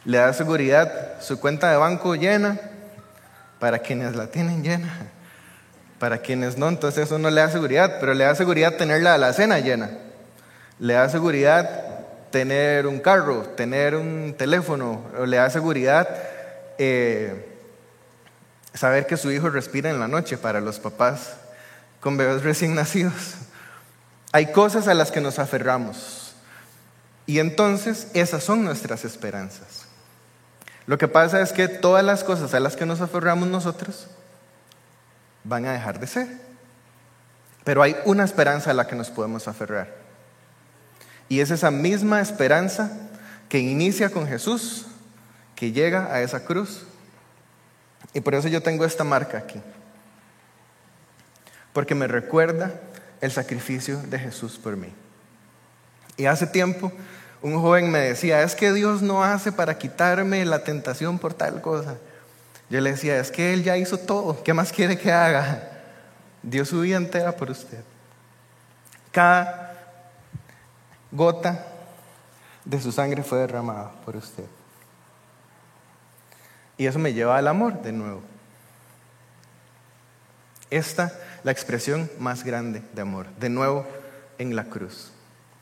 Le 0.05 0.18
da 0.18 0.33
seguridad 0.33 1.20
su 1.20 1.38
cuenta 1.38 1.70
de 1.70 1.77
banco 1.77 2.16
llena 2.16 2.59
para 3.61 3.79
quienes 3.79 4.16
la 4.16 4.27
tienen 4.27 4.64
llena. 4.64 4.92
Para 6.01 6.18
quienes 6.18 6.59
no, 6.59 6.68
entonces 6.68 7.07
eso 7.07 7.18
no 7.18 7.31
le 7.31 7.40
da 7.40 7.51
seguridad, 7.51 7.98
pero 8.01 8.12
le 8.12 8.24
da 8.24 8.35
seguridad 8.35 8.74
tener 8.74 9.03
la 9.03 9.14
alacena 9.14 9.61
llena. 9.61 9.90
Le 10.81 10.94
da 10.94 11.09
seguridad 11.09 11.85
tener 12.31 12.88
un 12.88 12.98
carro, 12.98 13.42
tener 13.57 13.94
un 13.94 14.35
teléfono, 14.37 15.01
le 15.27 15.37
da 15.37 15.48
seguridad 15.48 16.09
eh, 16.79 17.57
saber 18.74 19.07
que 19.07 19.16
su 19.16 19.31
hijo 19.31 19.48
respira 19.48 19.90
en 19.90 20.01
la 20.01 20.09
noche 20.09 20.38
para 20.38 20.61
los 20.61 20.81
papás 20.81 21.37
con 22.00 22.16
bebés 22.16 22.42
recién 22.42 22.74
nacidos. 22.74 23.34
Hay 24.32 24.52
cosas 24.52 24.88
a 24.88 24.94
las 24.94 25.11
que 25.11 25.20
nos 25.20 25.38
aferramos. 25.38 26.34
Y 27.26 27.40
entonces 27.40 28.08
esas 28.14 28.42
son 28.42 28.64
nuestras 28.64 29.04
esperanzas. 29.04 29.87
Lo 30.87 30.96
que 30.96 31.08
pasa 31.08 31.40
es 31.42 31.52
que 31.52 31.68
todas 31.68 32.04
las 32.04 32.24
cosas 32.24 32.54
a 32.54 32.61
las 32.61 32.76
que 32.76 32.87
nos 32.87 33.00
aferramos 33.00 33.48
nosotros 33.48 34.06
van 35.44 35.66
a 35.66 35.72
dejar 35.72 36.00
de 36.00 36.06
ser. 36.06 36.28
Pero 37.64 37.82
hay 37.82 37.96
una 38.06 38.24
esperanza 38.24 38.70
a 38.70 38.74
la 38.74 38.87
que 38.87 38.96
nos 38.96 39.11
podemos 39.11 39.48
aferrar. 39.48 39.94
Y 41.28 41.40
es 41.40 41.50
esa 41.50 41.70
misma 41.70 42.20
esperanza 42.20 42.90
que 43.50 43.58
inicia 43.58 44.08
con 44.08 44.26
Jesús, 44.26 44.87
que 45.54 45.72
llega 45.72 46.12
a 46.12 46.22
esa 46.22 46.44
cruz. 46.44 46.87
Y 48.14 48.20
por 48.20 48.34
eso 48.34 48.48
yo 48.48 48.62
tengo 48.62 48.87
esta 48.87 49.04
marca 49.04 49.38
aquí 49.38 49.61
porque 51.78 51.94
me 51.94 52.08
recuerda 52.08 52.72
el 53.20 53.30
sacrificio 53.30 54.02
de 54.02 54.18
Jesús 54.18 54.58
por 54.58 54.76
mí. 54.76 54.92
Y 56.16 56.26
hace 56.26 56.48
tiempo 56.48 56.90
un 57.40 57.54
joven 57.62 57.88
me 57.88 58.00
decía, 58.00 58.42
es 58.42 58.56
que 58.56 58.72
Dios 58.72 59.00
no 59.00 59.22
hace 59.22 59.52
para 59.52 59.78
quitarme 59.78 60.44
la 60.44 60.64
tentación 60.64 61.20
por 61.20 61.34
tal 61.34 61.60
cosa. 61.60 61.94
Yo 62.68 62.80
le 62.80 62.90
decía, 62.90 63.20
es 63.20 63.30
que 63.30 63.54
Él 63.54 63.62
ya 63.62 63.76
hizo 63.76 63.96
todo, 63.96 64.42
¿qué 64.42 64.52
más 64.52 64.72
quiere 64.72 64.98
que 64.98 65.12
haga? 65.12 65.70
Dios 66.42 66.68
su 66.68 66.80
vida 66.80 66.96
entera 66.96 67.36
por 67.36 67.48
usted. 67.48 67.84
Cada 69.12 70.02
gota 71.12 71.64
de 72.64 72.80
su 72.80 72.90
sangre 72.90 73.22
fue 73.22 73.38
derramada 73.38 73.92
por 74.04 74.16
usted. 74.16 74.46
Y 76.76 76.86
eso 76.86 76.98
me 76.98 77.12
lleva 77.12 77.38
al 77.38 77.46
amor 77.46 77.80
de 77.82 77.92
nuevo. 77.92 78.22
Esta 80.70 81.12
la 81.44 81.53
expresión 81.53 82.11
más 82.18 82.44
grande 82.44 82.83
de 82.94 83.03
amor, 83.03 83.27
de 83.38 83.48
nuevo 83.48 83.87
en 84.38 84.57
la 84.57 84.64
cruz. 84.64 85.12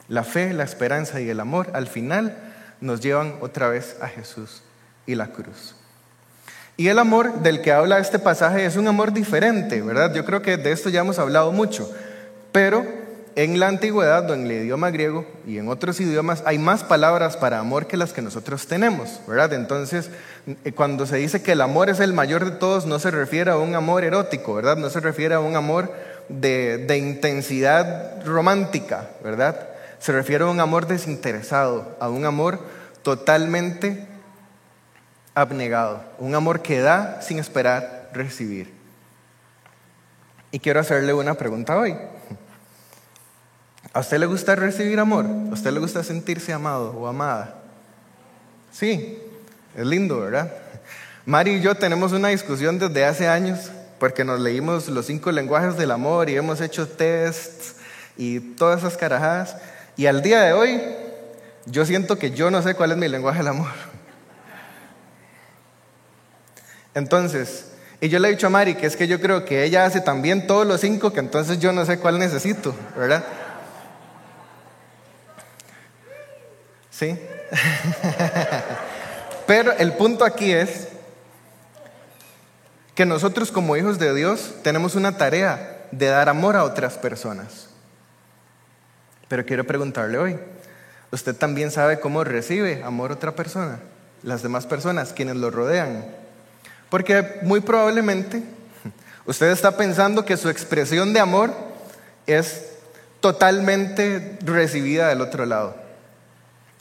La 0.09 0.25
fe, 0.25 0.53
la 0.53 0.65
esperanza 0.65 1.21
y 1.21 1.29
el 1.29 1.41
amor 1.41 1.71
al 1.75 1.87
final 1.87 2.37
nos 2.81 3.01
llevan 3.01 3.37
otra 3.41 3.69
vez 3.69 3.97
a 4.01 4.09
Jesús 4.09 4.63
y 5.07 5.15
la 5.15 5.29
cruz. 5.29 5.75
Y 6.77 6.89
el 6.89 6.99
amor 6.99 7.41
del 7.41 7.63
que 7.63 7.73
habla 7.73 7.99
este 7.99 8.19
pasaje 8.19 8.67
es 8.67 8.77
un 8.77 8.87
amor 8.87 9.13
diferente, 9.13 9.81
¿verdad? 9.81 10.15
Yo 10.15 10.25
creo 10.25 10.43
que 10.43 10.59
de 10.59 10.73
esto 10.73 10.91
ya 10.91 11.01
hemos 11.01 11.19
hablado 11.19 11.51
mucho, 11.51 11.91
pero 12.53 12.85
en 13.37 13.61
la 13.61 13.69
antigüedad 13.69 14.29
o 14.31 14.35
en 14.35 14.47
el 14.47 14.53
idioma 14.53 14.91
griego 14.91 15.27
y 15.47 15.59
en 15.59 15.69
otros 15.69 16.01
idiomas 16.01 16.43
hay 16.47 16.59
más 16.59 16.83
palabras 16.83 17.37
para 17.37 17.59
amor 17.59 17.87
que 17.87 17.99
las 17.99 18.15
que 18.15 18.23
nosotros 18.23 18.67
tenemos, 18.67 19.21
¿verdad? 19.29 19.53
Entonces, 19.53 20.11
eh, 20.65 20.73
cuando 20.73 21.05
se 21.05 21.19
dice 21.19 21.43
que 21.43 21.53
el 21.53 21.61
amor 21.61 21.91
es 21.91 22.01
el 22.01 22.15
mayor 22.15 22.47
de 22.47 22.53
todos, 22.53 22.87
no 22.87 22.99
se 22.99 23.11
refiere 23.11 23.51
a 23.51 23.59
un 23.59 23.75
amor 23.75 24.05
erótico, 24.05 24.55
¿verdad? 24.55 24.79
No 24.79 24.89
se 24.89 25.01
refiere 25.01 25.35
a 25.35 25.41
un 25.41 25.55
amor 25.55 25.93
de, 26.31 26.79
de 26.79 26.97
intensidad 26.97 28.25
romántica, 28.25 29.11
¿verdad? 29.23 29.69
Se 29.99 30.13
refiere 30.13 30.45
a 30.45 30.49
un 30.49 30.59
amor 30.59 30.87
desinteresado, 30.87 31.95
a 32.01 32.09
un 32.09 32.25
amor 32.25 32.59
totalmente 33.03 34.07
abnegado, 35.35 36.03
un 36.19 36.35
amor 36.35 36.63
que 36.63 36.81
da 36.81 37.21
sin 37.21 37.39
esperar 37.39 38.09
recibir. 38.15 38.73
Y 40.51 40.59
quiero 40.59 40.81
hacerle 40.81 41.13
una 41.13 41.35
pregunta 41.35 41.77
hoy. 41.77 41.95
¿A 43.97 44.01
usted 44.01 44.19
le 44.19 44.27
gusta 44.27 44.55
recibir 44.55 45.01
amor? 45.01 45.25
¿A 45.25 45.55
usted 45.55 45.71
le 45.71 45.81
gusta 45.81 46.05
sentirse 46.05 46.53
amado 46.53 46.91
o 46.91 47.07
amada? 47.07 47.55
Sí, 48.71 49.19
es 49.75 49.87
lindo, 49.87 50.21
¿verdad? 50.21 50.53
Mari 51.25 51.53
y 51.53 51.61
yo 51.63 51.75
tenemos 51.77 52.13
una 52.13 52.29
discusión 52.29 52.79
desde 52.79 53.07
hace 53.07 53.27
años 53.27 53.71
porque 53.99 54.23
nos 54.23 54.39
leímos 54.39 54.89
los 54.89 55.07
cinco 55.07 55.33
lenguajes 55.33 55.79
del 55.79 55.91
amor 55.93 56.29
y 56.29 56.37
hemos 56.37 56.61
hecho 56.61 56.87
tests 56.87 57.77
y 58.19 58.39
todas 58.39 58.81
esas 58.81 58.99
carajadas. 58.99 59.57
Y 59.97 60.05
al 60.05 60.21
día 60.21 60.43
de 60.43 60.53
hoy, 60.53 60.79
yo 61.65 61.87
siento 61.87 62.19
que 62.19 62.33
yo 62.33 62.51
no 62.51 62.61
sé 62.61 62.75
cuál 62.75 62.93
es 62.93 62.99
mi 62.99 63.09
lenguaje 63.09 63.39
del 63.39 63.49
amor. 63.49 63.73
Entonces, 66.93 67.73
y 68.03 68.11
yo 68.11 68.19
le 68.19 68.29
he 68.29 68.33
dicho 68.33 68.49
a 68.49 68.51
Mari 68.51 68.75
que 68.75 68.89
es 68.89 68.95
que 68.95 69.09
yo 69.09 69.23
creo 69.23 69.47
que 69.47 69.65
ella 69.65 69.87
hace 69.87 70.03
también 70.03 70.47
todos 70.47 70.67
los 70.67 70.83
cinco, 70.83 71.15
que 71.15 71.21
entonces 71.21 71.61
yo 71.61 71.73
no 71.73 71.87
sé 71.87 71.99
cuál 71.99 72.19
necesito, 72.19 72.75
¿verdad? 72.95 73.25
¿Sí? 76.97 77.19
Pero 79.47 79.73
el 79.73 79.93
punto 79.93 80.25
aquí 80.25 80.53
es 80.53 80.89
que 82.95 83.05
nosotros 83.05 83.53
como 83.53 83.77
hijos 83.77 83.99
de 83.99 84.15
Dios 84.15 84.55
tenemos 84.63 84.95
una 84.95 85.19
tarea 85.19 85.87
de 85.91 86.07
dar 86.07 86.31
amor 86.31 86.57
a 86.57 86.65
otras 86.65 86.97
personas. 86.97 87.69
Pero 89.29 89.45
quiero 89.45 89.67
preguntarle 89.67 90.17
hoy, 90.17 90.39
¿usted 91.11 91.37
también 91.37 91.71
sabe 91.71 92.01
cómo 92.01 92.25
recibe 92.25 92.83
amor 92.83 93.11
a 93.11 93.15
otra 93.15 93.35
persona? 93.35 93.81
Las 94.23 94.43
demás 94.43 94.67
personas, 94.67 95.13
quienes 95.13 95.37
lo 95.37 95.51
rodean. 95.51 96.07
Porque 96.89 97.41
muy 97.43 97.61
probablemente 97.61 98.43
usted 99.27 99.51
está 99.51 99.77
pensando 99.77 100.25
que 100.25 100.39
su 100.39 100.49
expresión 100.49 101.13
de 101.13 101.21
amor 101.21 101.53
es 102.27 102.71
totalmente 103.21 104.39
recibida 104.43 105.09
del 105.09 105.21
otro 105.21 105.45
lado. 105.45 105.86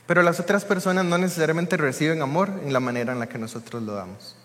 Pero 0.07 0.21
las 0.21 0.39
otras 0.39 0.65
personas 0.65 1.05
no 1.05 1.17
necesariamente 1.17 1.77
reciben 1.77 2.21
amor 2.21 2.49
en 2.63 2.73
la 2.73 2.79
manera 2.79 3.13
en 3.13 3.19
la 3.19 3.27
que 3.27 3.37
nosotros 3.37 3.81
lo 3.81 3.93
damos. 3.93 4.35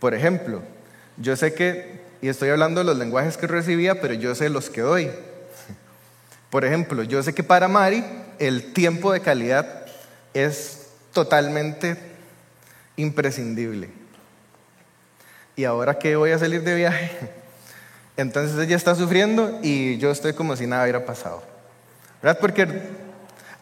Por 0.00 0.14
ejemplo, 0.14 0.62
yo 1.16 1.36
sé 1.36 1.54
que, 1.54 2.00
y 2.20 2.28
estoy 2.28 2.50
hablando 2.50 2.80
de 2.80 2.86
los 2.86 2.98
lenguajes 2.98 3.36
que 3.36 3.46
recibía, 3.46 4.00
pero 4.00 4.14
yo 4.14 4.34
sé 4.34 4.48
los 4.48 4.68
que 4.70 4.80
doy. 4.80 5.10
Por 6.50 6.64
ejemplo, 6.64 7.02
yo 7.02 7.22
sé 7.22 7.34
que 7.34 7.42
para 7.42 7.68
Mari 7.68 8.04
el 8.38 8.72
tiempo 8.72 9.12
de 9.12 9.20
calidad 9.20 9.86
es 10.34 10.88
totalmente 11.12 11.96
imprescindible. 12.96 13.90
Y 15.56 15.64
ahora 15.64 15.98
que 15.98 16.16
voy 16.16 16.32
a 16.32 16.38
salir 16.38 16.62
de 16.62 16.74
viaje, 16.74 17.10
entonces 18.16 18.58
ella 18.58 18.76
está 18.76 18.94
sufriendo 18.96 19.60
y 19.62 19.98
yo 19.98 20.10
estoy 20.10 20.32
como 20.32 20.56
si 20.56 20.66
nada 20.66 20.82
hubiera 20.82 21.04
pasado. 21.06 21.42
¿Verdad? 22.20 22.38
Porque 22.40 22.66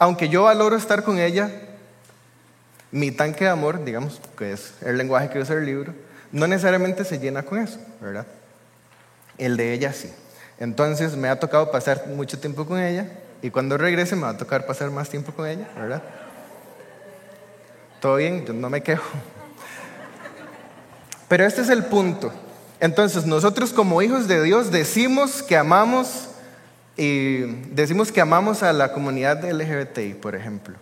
aunque 0.03 0.29
yo 0.29 0.43
valoro 0.43 0.75
estar 0.75 1.05
con 1.05 1.21
ella, 1.21 1.49
mi 2.91 3.13
tanque 3.13 3.45
de 3.45 3.51
amor, 3.51 3.85
digamos, 3.85 4.21
que 4.37 4.51
es 4.51 4.75
el 4.81 4.99
lenguaje 4.99 5.31
que 5.31 5.39
usa 5.39 5.55
el 5.55 5.65
libro, 5.65 5.95
no 6.33 6.49
necesariamente 6.49 7.05
se 7.05 7.21
llena 7.21 7.45
con 7.45 7.61
eso, 7.61 7.79
¿verdad? 8.01 8.27
El 9.39 9.57
de 9.57 9.73
ella 9.73 9.93
sí. 9.93 10.13
Entonces 10.59 11.15
me 11.15 11.29
ha 11.29 11.39
tocado 11.39 11.71
pasar 11.71 12.09
mucho 12.09 12.41
tiempo 12.41 12.67
con 12.67 12.81
ella 12.81 13.07
y 13.43 13.51
cuando 13.51 13.79
regrese 13.79 14.17
me 14.17 14.23
va 14.23 14.31
a 14.31 14.37
tocar 14.37 14.67
pasar 14.67 14.91
más 14.91 15.09
tiempo 15.09 15.33
con 15.33 15.47
ella, 15.47 15.69
¿verdad? 15.77 16.03
Todo 18.01 18.17
bien, 18.17 18.45
yo 18.45 18.53
no 18.55 18.69
me 18.71 18.83
quejo. 18.83 19.09
Pero 21.29 21.47
este 21.47 21.61
es 21.61 21.69
el 21.69 21.85
punto. 21.85 22.33
Entonces, 22.81 23.25
nosotros 23.25 23.73
como 23.73 24.03
hijos 24.03 24.27
de 24.27 24.43
Dios 24.43 24.73
decimos 24.73 25.45
que 25.45 25.57
amamos 25.57 26.27
y 26.97 27.41
decimos 27.73 28.13
que 28.13 28.21
amamos 28.21 28.63
a 28.63 28.73
la 28.73 28.93
comunidad 28.93 29.45
LGBTI, 29.45 30.15
por 30.15 30.35
ejemplo. 30.35 30.75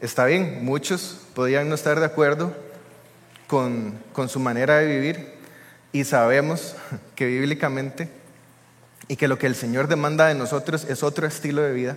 Está 0.00 0.24
bien, 0.24 0.64
muchos 0.64 1.20
podrían 1.34 1.68
no 1.68 1.74
estar 1.74 1.98
de 1.98 2.06
acuerdo 2.06 2.54
con, 3.46 3.98
con 4.12 4.28
su 4.28 4.40
manera 4.40 4.78
de 4.78 4.86
vivir 4.86 5.34
y 5.92 6.04
sabemos 6.04 6.76
que 7.14 7.26
bíblicamente 7.26 8.08
y 9.08 9.16
que 9.16 9.28
lo 9.28 9.38
que 9.38 9.46
el 9.46 9.56
Señor 9.56 9.88
demanda 9.88 10.28
de 10.28 10.34
nosotros 10.34 10.84
es 10.84 11.02
otro 11.02 11.26
estilo 11.26 11.62
de 11.62 11.72
vida. 11.72 11.96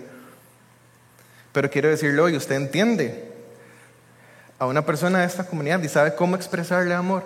Pero 1.52 1.70
quiero 1.70 1.88
decirle 1.88 2.20
hoy, 2.20 2.36
usted 2.36 2.56
entiende 2.56 3.32
a 4.58 4.66
una 4.66 4.84
persona 4.84 5.20
de 5.20 5.26
esta 5.26 5.46
comunidad 5.46 5.80
y 5.82 5.88
sabe 5.88 6.16
cómo 6.16 6.34
expresarle 6.34 6.92
amor. 6.92 7.22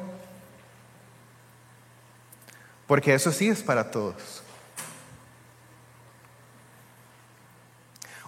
Porque 2.87 3.15
eso 3.15 3.33
sí 3.33 3.49
es 3.49 3.63
para 3.63 3.91
todos. 3.91 4.43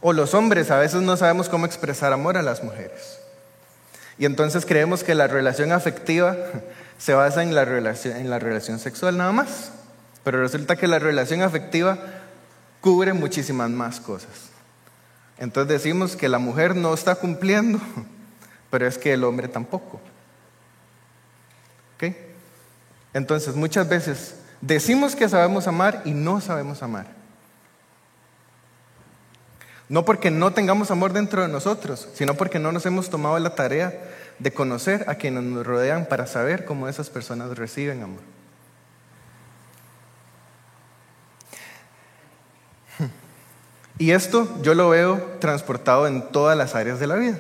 O 0.01 0.13
los 0.13 0.35
hombres 0.35 0.71
a 0.71 0.79
veces 0.79 1.03
no 1.03 1.17
sabemos 1.17 1.49
cómo 1.49 1.67
expresar 1.67 2.13
amor 2.13 2.37
a 2.37 2.43
las 2.43 2.63
mujeres. 2.63 3.19
Y 4.19 4.27
entonces 4.27 4.67
creemos 4.67 5.05
que 5.05 5.15
la 5.15 5.27
relación 5.27 5.73
afectiva 5.73 6.37
se 6.99 7.15
basa 7.15 7.43
en 7.43 7.55
la 7.55 7.65
relación, 7.65 8.17
en 8.17 8.31
la 8.31 8.39
relación 8.39 8.79
sexual 8.79 9.17
nada 9.17 9.33
más. 9.33 9.73
Pero 10.25 10.41
resulta 10.41 10.77
que 10.77 10.87
la 10.87 10.99
relación 10.99 11.43
afectiva 11.43 11.99
cubre 12.81 13.13
muchísimas 13.13 13.71
más 13.71 14.01
cosas. 14.01 14.51
Entonces 15.39 15.69
decimos 15.69 16.17
que 16.17 16.29
la 16.29 16.39
mujer 16.39 16.77
no 16.77 16.93
está 16.93 17.15
cumpliendo, 17.15 17.81
pero 18.71 18.87
es 18.87 18.99
que 18.99 19.13
el 19.13 19.25
hombre 19.25 19.49
tampoco. 19.49 20.01
Entonces 23.13 23.57
muchas 23.57 23.89
veces 23.89 24.37
Decimos 24.61 25.17
que 25.17 25.29
sabemos 25.29 25.67
amar 25.67 26.03
y 26.05 26.13
no 26.13 26.41
sabemos 26.41 26.83
amar. 26.83 27.07
No 29.91 30.05
porque 30.05 30.31
no 30.31 30.53
tengamos 30.53 30.93
amor 30.93 31.13
dentro 31.13 31.43
de 31.43 31.49
nosotros, 31.49 32.09
sino 32.15 32.35
porque 32.35 32.61
no 32.61 32.71
nos 32.71 32.87
hemos 32.87 33.11
tomado 33.11 33.37
la 33.41 33.57
tarea 33.57 33.93
de 34.39 34.53
conocer 34.53 35.05
a 35.09 35.17
quienes 35.17 35.43
nos 35.43 35.67
rodean 35.67 36.07
para 36.07 36.29
saber 36.29 36.65
cómo 36.65 36.87
esas 36.87 37.11
personas 37.11 37.59
reciben 37.59 38.01
amor. 38.05 38.21
Y 43.99 44.13
esto 44.13 44.49
yo 44.63 44.75
lo 44.75 44.91
veo 44.91 45.21
transportado 45.41 46.07
en 46.07 46.23
todas 46.31 46.57
las 46.57 46.77
áreas 46.77 47.01
de 47.01 47.09
la 47.09 47.17
vida. 47.17 47.39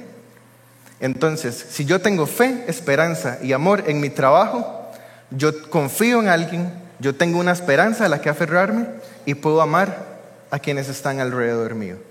Entonces, 0.99 1.55
si 1.55 1.85
yo 1.85 2.01
tengo 2.01 2.27
fe, 2.27 2.65
esperanza 2.67 3.39
y 3.41 3.53
amor 3.53 3.85
en 3.87 4.01
mi 4.01 4.11
trabajo, 4.11 4.91
yo 5.31 5.71
confío 5.71 6.21
en 6.21 6.27
alguien, 6.27 6.75
yo 6.99 7.15
tengo 7.15 7.39
una 7.39 7.53
esperanza 7.53 8.07
a 8.07 8.09
la 8.09 8.21
que 8.21 8.29
aferrarme 8.29 8.89
y 9.25 9.35
puedo 9.35 9.63
amar 9.63 10.19
a 10.51 10.59
quienes 10.59 10.89
están 10.89 11.21
alrededor 11.21 11.77
mío. 11.77 12.10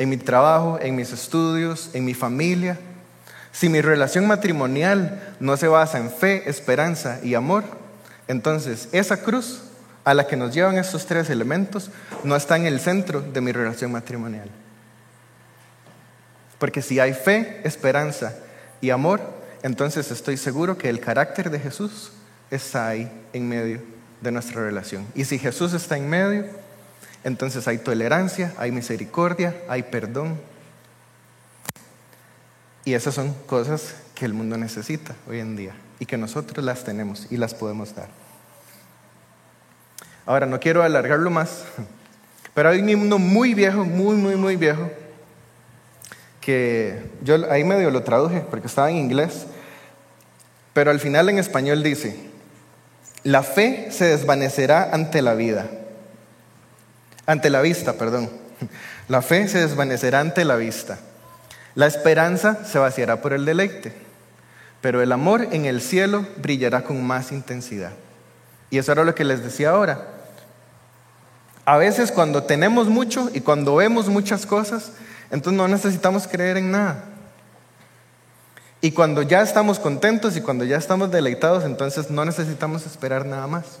En 0.00 0.08
mi 0.08 0.16
trabajo, 0.16 0.78
en 0.80 0.96
mis 0.96 1.12
estudios, 1.12 1.90
en 1.92 2.06
mi 2.06 2.14
familia. 2.14 2.78
Si 3.52 3.68
mi 3.68 3.82
relación 3.82 4.26
matrimonial 4.26 5.36
no 5.40 5.58
se 5.58 5.68
basa 5.68 5.98
en 5.98 6.10
fe, 6.10 6.48
esperanza 6.48 7.20
y 7.22 7.34
amor, 7.34 7.64
entonces 8.26 8.88
esa 8.92 9.18
cruz 9.18 9.60
a 10.04 10.14
la 10.14 10.26
que 10.26 10.36
nos 10.36 10.54
llevan 10.54 10.78
estos 10.78 11.04
tres 11.04 11.28
elementos 11.28 11.90
no 12.24 12.34
está 12.34 12.56
en 12.56 12.64
el 12.64 12.80
centro 12.80 13.20
de 13.20 13.42
mi 13.42 13.52
relación 13.52 13.92
matrimonial. 13.92 14.48
Porque 16.58 16.80
si 16.80 16.98
hay 16.98 17.12
fe, 17.12 17.60
esperanza 17.64 18.34
y 18.80 18.88
amor, 18.88 19.20
entonces 19.62 20.10
estoy 20.10 20.38
seguro 20.38 20.78
que 20.78 20.88
el 20.88 21.00
carácter 21.00 21.50
de 21.50 21.60
Jesús 21.60 22.12
está 22.50 22.88
ahí 22.88 23.12
en 23.34 23.48
medio 23.48 23.82
de 24.22 24.32
nuestra 24.32 24.62
relación. 24.62 25.06
Y 25.14 25.26
si 25.26 25.38
Jesús 25.38 25.74
está 25.74 25.98
en 25.98 26.08
medio, 26.08 26.46
entonces 27.24 27.68
hay 27.68 27.78
tolerancia, 27.78 28.54
hay 28.56 28.72
misericordia, 28.72 29.56
hay 29.68 29.82
perdón. 29.84 30.40
Y 32.84 32.94
esas 32.94 33.14
son 33.14 33.34
cosas 33.46 33.94
que 34.14 34.24
el 34.24 34.32
mundo 34.32 34.56
necesita 34.56 35.14
hoy 35.28 35.40
en 35.40 35.56
día 35.56 35.74
y 35.98 36.06
que 36.06 36.16
nosotros 36.16 36.64
las 36.64 36.82
tenemos 36.84 37.26
y 37.30 37.36
las 37.36 37.54
podemos 37.54 37.94
dar. 37.94 38.08
Ahora, 40.26 40.46
no 40.46 40.60
quiero 40.60 40.82
alargarlo 40.82 41.30
más, 41.30 41.64
pero 42.54 42.70
hay 42.70 42.80
uno 42.94 43.18
muy 43.18 43.54
viejo, 43.54 43.84
muy, 43.84 44.16
muy, 44.16 44.36
muy 44.36 44.56
viejo, 44.56 44.90
que 46.40 47.02
yo 47.22 47.50
ahí 47.50 47.64
medio 47.64 47.90
lo 47.90 48.02
traduje 48.02 48.40
porque 48.48 48.66
estaba 48.66 48.90
en 48.90 48.96
inglés, 48.96 49.46
pero 50.72 50.90
al 50.90 51.00
final 51.00 51.28
en 51.28 51.38
español 51.38 51.82
dice, 51.82 52.16
la 53.22 53.42
fe 53.42 53.88
se 53.90 54.06
desvanecerá 54.06 54.90
ante 54.92 55.20
la 55.20 55.34
vida. 55.34 55.68
Ante 57.30 57.48
la 57.48 57.60
vista, 57.60 57.92
perdón. 57.92 58.28
La 59.06 59.22
fe 59.22 59.46
se 59.46 59.60
desvanecerá 59.60 60.18
ante 60.18 60.44
la 60.44 60.56
vista. 60.56 60.98
La 61.76 61.86
esperanza 61.86 62.64
se 62.64 62.80
vaciará 62.80 63.22
por 63.22 63.32
el 63.32 63.44
deleite. 63.44 63.92
Pero 64.80 65.00
el 65.00 65.12
amor 65.12 65.46
en 65.52 65.64
el 65.64 65.80
cielo 65.80 66.26
brillará 66.38 66.82
con 66.82 67.00
más 67.04 67.30
intensidad. 67.30 67.92
Y 68.68 68.78
eso 68.78 68.90
era 68.90 69.04
lo 69.04 69.14
que 69.14 69.22
les 69.22 69.44
decía 69.44 69.70
ahora. 69.70 70.08
A 71.64 71.76
veces 71.76 72.10
cuando 72.10 72.42
tenemos 72.42 72.88
mucho 72.88 73.30
y 73.32 73.42
cuando 73.42 73.76
vemos 73.76 74.08
muchas 74.08 74.44
cosas, 74.44 74.90
entonces 75.30 75.56
no 75.56 75.68
necesitamos 75.68 76.26
creer 76.26 76.56
en 76.56 76.72
nada. 76.72 77.04
Y 78.80 78.90
cuando 78.90 79.22
ya 79.22 79.40
estamos 79.40 79.78
contentos 79.78 80.36
y 80.36 80.40
cuando 80.40 80.64
ya 80.64 80.78
estamos 80.78 81.12
deleitados, 81.12 81.62
entonces 81.62 82.10
no 82.10 82.24
necesitamos 82.24 82.86
esperar 82.86 83.24
nada 83.24 83.46
más. 83.46 83.78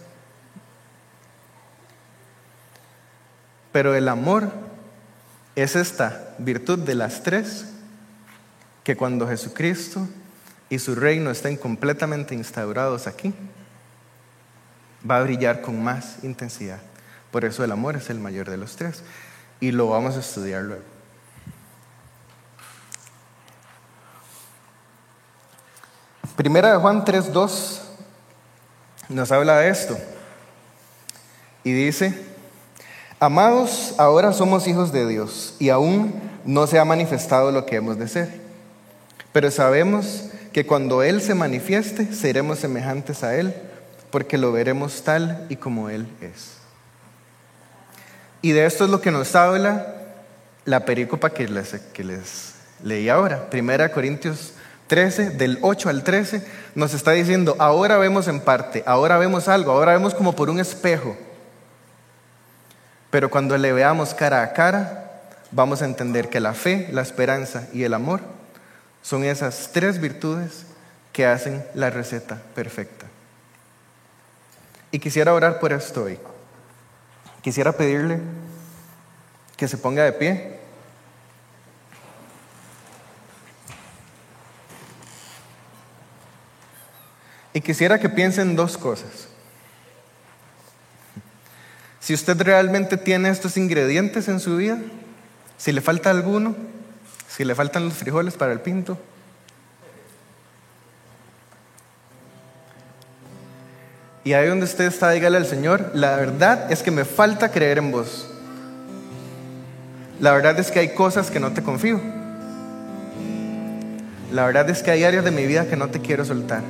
Pero 3.72 3.94
el 3.94 4.08
amor 4.08 4.50
es 5.54 5.76
esta 5.76 6.34
virtud 6.38 6.78
de 6.80 6.94
las 6.94 7.22
tres 7.22 7.66
que 8.84 8.96
cuando 8.96 9.28
Jesucristo 9.28 10.08
y 10.68 10.78
su 10.78 10.94
reino 10.94 11.30
estén 11.30 11.56
completamente 11.56 12.34
instaurados 12.34 13.06
aquí, 13.06 13.34
va 15.08 15.18
a 15.18 15.22
brillar 15.22 15.60
con 15.60 15.82
más 15.82 16.22
intensidad. 16.22 16.80
Por 17.30 17.44
eso 17.44 17.64
el 17.64 17.72
amor 17.72 17.96
es 17.96 18.10
el 18.10 18.18
mayor 18.18 18.50
de 18.50 18.56
los 18.56 18.76
tres. 18.76 19.02
Y 19.60 19.72
lo 19.72 19.88
vamos 19.88 20.16
a 20.16 20.20
estudiar 20.20 20.62
luego. 20.62 20.82
Primera 26.36 26.72
de 26.72 26.78
Juan 26.78 27.04
3.2 27.04 27.82
nos 29.10 29.30
habla 29.30 29.58
de 29.58 29.68
esto. 29.68 29.98
Y 31.64 31.72
dice, 31.72 32.29
amados, 33.20 33.94
ahora 33.98 34.32
somos 34.32 34.66
hijos 34.66 34.90
de 34.90 35.06
Dios 35.06 35.54
y 35.58 35.68
aún 35.68 36.12
no 36.44 36.66
se 36.66 36.78
ha 36.78 36.84
manifestado 36.84 37.52
lo 37.52 37.66
que 37.66 37.76
hemos 37.76 37.98
de 37.98 38.08
ser. 38.08 38.40
Pero 39.32 39.50
sabemos 39.50 40.24
que 40.52 40.66
cuando 40.66 41.02
Él 41.02 41.20
se 41.20 41.34
manifieste, 41.34 42.12
seremos 42.12 42.58
semejantes 42.58 43.22
a 43.22 43.36
Él, 43.36 43.54
porque 44.10 44.38
lo 44.38 44.50
veremos 44.50 45.02
tal 45.02 45.46
y 45.48 45.56
como 45.56 45.90
Él 45.90 46.08
es. 46.20 46.54
Y 48.42 48.52
de 48.52 48.64
esto 48.64 48.84
es 48.84 48.90
lo 48.90 49.00
que 49.00 49.10
nos 49.10 49.36
habla 49.36 49.94
la 50.64 50.84
pericopa 50.84 51.30
que 51.30 51.46
les, 51.46 51.74
que 51.92 52.02
les 52.02 52.54
leí 52.82 53.08
ahora. 53.08 53.50
Primera 53.50 53.92
Corintios 53.92 54.54
13, 54.86 55.30
del 55.30 55.58
8 55.60 55.88
al 55.88 56.02
13, 56.02 56.42
nos 56.74 56.94
está 56.94 57.12
diciendo, 57.12 57.54
ahora 57.58 57.98
vemos 57.98 58.28
en 58.28 58.40
parte, 58.40 58.82
ahora 58.86 59.18
vemos 59.18 59.46
algo, 59.46 59.72
ahora 59.72 59.92
vemos 59.92 60.14
como 60.14 60.34
por 60.34 60.48
un 60.50 60.58
espejo. 60.58 61.16
Pero 63.10 63.30
cuando 63.30 63.58
le 63.58 63.72
veamos 63.72 64.14
cara 64.14 64.42
a 64.42 64.52
cara, 64.52 65.20
vamos 65.50 65.82
a 65.82 65.84
entender 65.84 66.28
que 66.28 66.40
la 66.40 66.54
fe, 66.54 66.88
la 66.92 67.02
esperanza 67.02 67.66
y 67.72 67.82
el 67.82 67.94
amor 67.94 68.20
son 69.02 69.24
esas 69.24 69.70
tres 69.72 70.00
virtudes 70.00 70.66
que 71.12 71.26
hacen 71.26 71.64
la 71.74 71.90
receta 71.90 72.40
perfecta. 72.54 73.06
Y 74.92 74.98
quisiera 74.98 75.34
orar 75.34 75.58
por 75.58 75.72
esto 75.72 76.04
hoy. 76.04 76.18
Quisiera 77.42 77.72
pedirle 77.72 78.20
que 79.56 79.68
se 79.68 79.76
ponga 79.76 80.04
de 80.04 80.12
pie. 80.12 80.60
Y 87.52 87.60
quisiera 87.60 87.98
que 87.98 88.08
piensen 88.08 88.54
dos 88.54 88.78
cosas. 88.78 89.28
Si 92.00 92.14
usted 92.14 92.40
realmente 92.40 92.96
tiene 92.96 93.28
estos 93.28 93.58
ingredientes 93.58 94.26
en 94.28 94.40
su 94.40 94.56
vida, 94.56 94.78
si 95.58 95.70
le 95.70 95.82
falta 95.82 96.10
alguno, 96.10 96.56
si 97.28 97.44
le 97.44 97.54
faltan 97.54 97.84
los 97.84 97.94
frijoles 97.94 98.34
para 98.34 98.52
el 98.52 98.60
pinto, 98.60 98.98
y 104.24 104.32
ahí 104.32 104.48
donde 104.48 104.64
usted 104.64 104.86
está, 104.86 105.10
dígale 105.10 105.36
al 105.36 105.46
Señor, 105.46 105.90
la 105.92 106.16
verdad 106.16 106.72
es 106.72 106.82
que 106.82 106.90
me 106.90 107.04
falta 107.04 107.50
creer 107.50 107.76
en 107.76 107.92
vos. 107.92 108.26
La 110.20 110.32
verdad 110.32 110.58
es 110.58 110.70
que 110.70 110.78
hay 110.78 110.94
cosas 110.94 111.30
que 111.30 111.40
no 111.40 111.52
te 111.52 111.62
confío. 111.62 112.00
La 114.32 114.46
verdad 114.46 114.68
es 114.70 114.82
que 114.82 114.90
hay 114.90 115.04
áreas 115.04 115.24
de 115.24 115.30
mi 115.30 115.46
vida 115.46 115.66
que 115.66 115.76
no 115.76 115.88
te 115.88 116.00
quiero 116.00 116.24
soltar. 116.24 116.62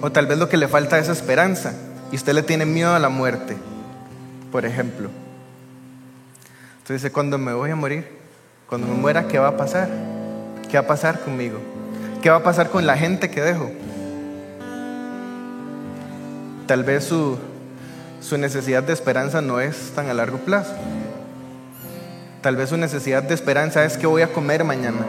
O 0.00 0.10
tal 0.10 0.26
vez 0.26 0.38
lo 0.38 0.48
que 0.48 0.56
le 0.56 0.66
falta 0.66 0.98
es 0.98 1.08
esperanza 1.08 1.74
y 2.12 2.16
usted 2.16 2.34
le 2.34 2.42
tiene 2.42 2.66
miedo 2.66 2.94
a 2.94 2.98
la 2.98 3.08
muerte, 3.08 3.56
por 4.52 4.66
ejemplo. 4.66 5.08
Entonces 6.72 7.02
dice, 7.02 7.10
cuando 7.10 7.38
me 7.38 7.54
voy 7.54 7.70
a 7.70 7.76
morir, 7.76 8.06
cuando 8.68 8.86
me 8.86 8.94
muera, 8.94 9.26
¿qué 9.26 9.38
va 9.38 9.48
a 9.48 9.56
pasar? 9.56 9.88
¿Qué 10.70 10.76
va 10.76 10.84
a 10.84 10.86
pasar 10.86 11.20
conmigo? 11.20 11.58
¿Qué 12.20 12.28
va 12.28 12.36
a 12.36 12.42
pasar 12.42 12.68
con 12.68 12.86
la 12.86 12.98
gente 12.98 13.30
que 13.30 13.40
dejo? 13.40 13.70
Tal 16.66 16.84
vez 16.84 17.04
su, 17.04 17.38
su 18.20 18.36
necesidad 18.36 18.82
de 18.82 18.92
esperanza 18.92 19.40
no 19.40 19.58
es 19.58 19.92
tan 19.94 20.08
a 20.08 20.14
largo 20.14 20.36
plazo. 20.36 20.74
Tal 22.42 22.56
vez 22.56 22.68
su 22.68 22.76
necesidad 22.76 23.22
de 23.22 23.34
esperanza 23.34 23.84
es 23.86 23.96
que 23.96 24.06
voy 24.06 24.20
a 24.20 24.32
comer 24.32 24.64
mañana. 24.64 25.06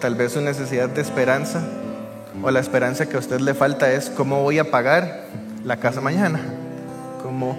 Tal 0.00 0.14
vez 0.16 0.32
su 0.32 0.42
necesidad 0.42 0.90
de 0.90 1.00
esperanza 1.00 1.62
o 2.42 2.50
la 2.50 2.60
esperanza 2.60 3.06
que 3.06 3.16
a 3.16 3.20
usted 3.20 3.40
le 3.40 3.54
falta 3.54 3.90
es 3.92 4.10
cómo 4.10 4.42
voy 4.42 4.58
a 4.58 4.70
pagar 4.70 5.24
la 5.64 5.78
casa 5.78 6.00
mañana, 6.00 6.40
cómo 7.22 7.58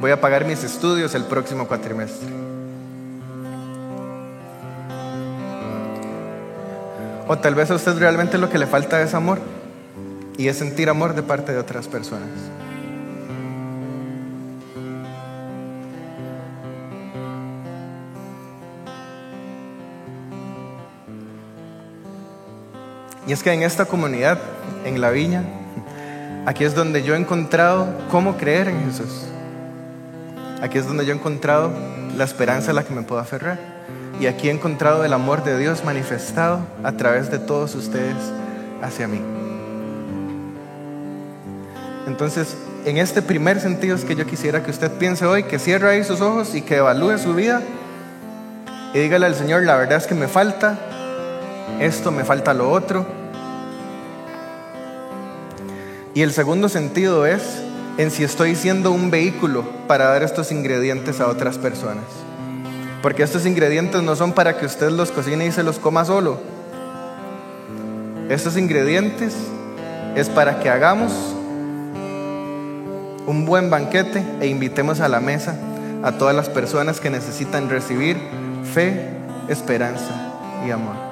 voy 0.00 0.10
a 0.10 0.20
pagar 0.20 0.44
mis 0.44 0.64
estudios 0.64 1.14
el 1.14 1.24
próximo 1.24 1.66
cuatrimestre. 1.66 2.28
O 7.28 7.38
tal 7.38 7.54
vez 7.54 7.70
a 7.70 7.74
usted 7.74 7.96
realmente 7.98 8.36
lo 8.36 8.50
que 8.50 8.58
le 8.58 8.66
falta 8.66 9.00
es 9.00 9.14
amor 9.14 9.38
y 10.36 10.48
es 10.48 10.56
sentir 10.56 10.88
amor 10.88 11.14
de 11.14 11.22
parte 11.22 11.52
de 11.52 11.58
otras 11.58 11.88
personas. 11.88 12.28
Y 23.26 23.32
es 23.32 23.42
que 23.42 23.52
en 23.52 23.62
esta 23.62 23.84
comunidad, 23.84 24.38
en 24.84 25.00
la 25.00 25.10
viña, 25.10 25.44
aquí 26.46 26.64
es 26.64 26.74
donde 26.74 27.02
yo 27.02 27.14
he 27.14 27.18
encontrado 27.18 27.88
cómo 28.10 28.36
creer 28.36 28.68
en 28.68 28.84
Jesús. 28.86 29.26
Aquí 30.60 30.78
es 30.78 30.86
donde 30.86 31.06
yo 31.06 31.12
he 31.12 31.16
encontrado 31.16 31.72
la 32.16 32.24
esperanza 32.24 32.70
a 32.70 32.74
la 32.74 32.84
que 32.84 32.94
me 32.94 33.02
puedo 33.02 33.20
aferrar. 33.20 33.58
Y 34.20 34.26
aquí 34.26 34.48
he 34.48 34.52
encontrado 34.52 35.04
el 35.04 35.12
amor 35.12 35.44
de 35.44 35.58
Dios 35.58 35.84
manifestado 35.84 36.60
a 36.82 36.92
través 36.92 37.30
de 37.30 37.38
todos 37.38 37.74
ustedes 37.74 38.16
hacia 38.82 39.08
mí. 39.08 39.20
Entonces, 42.06 42.56
en 42.84 42.98
este 42.98 43.22
primer 43.22 43.60
sentido 43.60 43.96
es 43.96 44.04
que 44.04 44.16
yo 44.16 44.26
quisiera 44.26 44.62
que 44.62 44.70
usted 44.70 44.90
piense 44.92 45.24
hoy, 45.24 45.44
que 45.44 45.58
cierre 45.58 45.90
ahí 45.90 46.04
sus 46.04 46.20
ojos 46.20 46.54
y 46.54 46.62
que 46.62 46.76
evalúe 46.76 47.18
su 47.18 47.34
vida 47.34 47.62
y 48.94 48.98
dígale 48.98 49.26
al 49.26 49.34
Señor, 49.34 49.62
la 49.62 49.76
verdad 49.76 49.98
es 49.98 50.06
que 50.06 50.14
me 50.14 50.28
falta 50.28 50.78
esto, 51.80 52.10
me 52.10 52.24
falta 52.24 52.54
lo 52.54 52.70
otro. 52.70 53.06
Y 56.14 56.22
el 56.22 56.32
segundo 56.32 56.68
sentido 56.68 57.26
es 57.26 57.62
en 57.98 58.10
si 58.10 58.24
estoy 58.24 58.54
siendo 58.54 58.90
un 58.90 59.10
vehículo 59.10 59.64
para 59.86 60.06
dar 60.06 60.22
estos 60.22 60.52
ingredientes 60.52 61.20
a 61.20 61.28
otras 61.28 61.58
personas. 61.58 62.04
Porque 63.02 63.22
estos 63.22 63.46
ingredientes 63.46 64.02
no 64.02 64.14
son 64.14 64.32
para 64.32 64.58
que 64.58 64.66
usted 64.66 64.90
los 64.90 65.10
cocine 65.10 65.46
y 65.46 65.52
se 65.52 65.62
los 65.62 65.78
coma 65.78 66.04
solo. 66.04 66.38
Estos 68.28 68.56
ingredientes 68.56 69.34
es 70.14 70.28
para 70.28 70.60
que 70.60 70.70
hagamos 70.70 71.12
un 73.26 73.44
buen 73.46 73.70
banquete 73.70 74.24
e 74.40 74.46
invitemos 74.46 75.00
a 75.00 75.08
la 75.08 75.20
mesa 75.20 75.56
a 76.02 76.12
todas 76.12 76.34
las 76.34 76.48
personas 76.48 77.00
que 77.00 77.10
necesitan 77.10 77.70
recibir 77.70 78.16
fe, 78.72 79.10
esperanza 79.48 80.32
y 80.66 80.70
amor. 80.70 81.11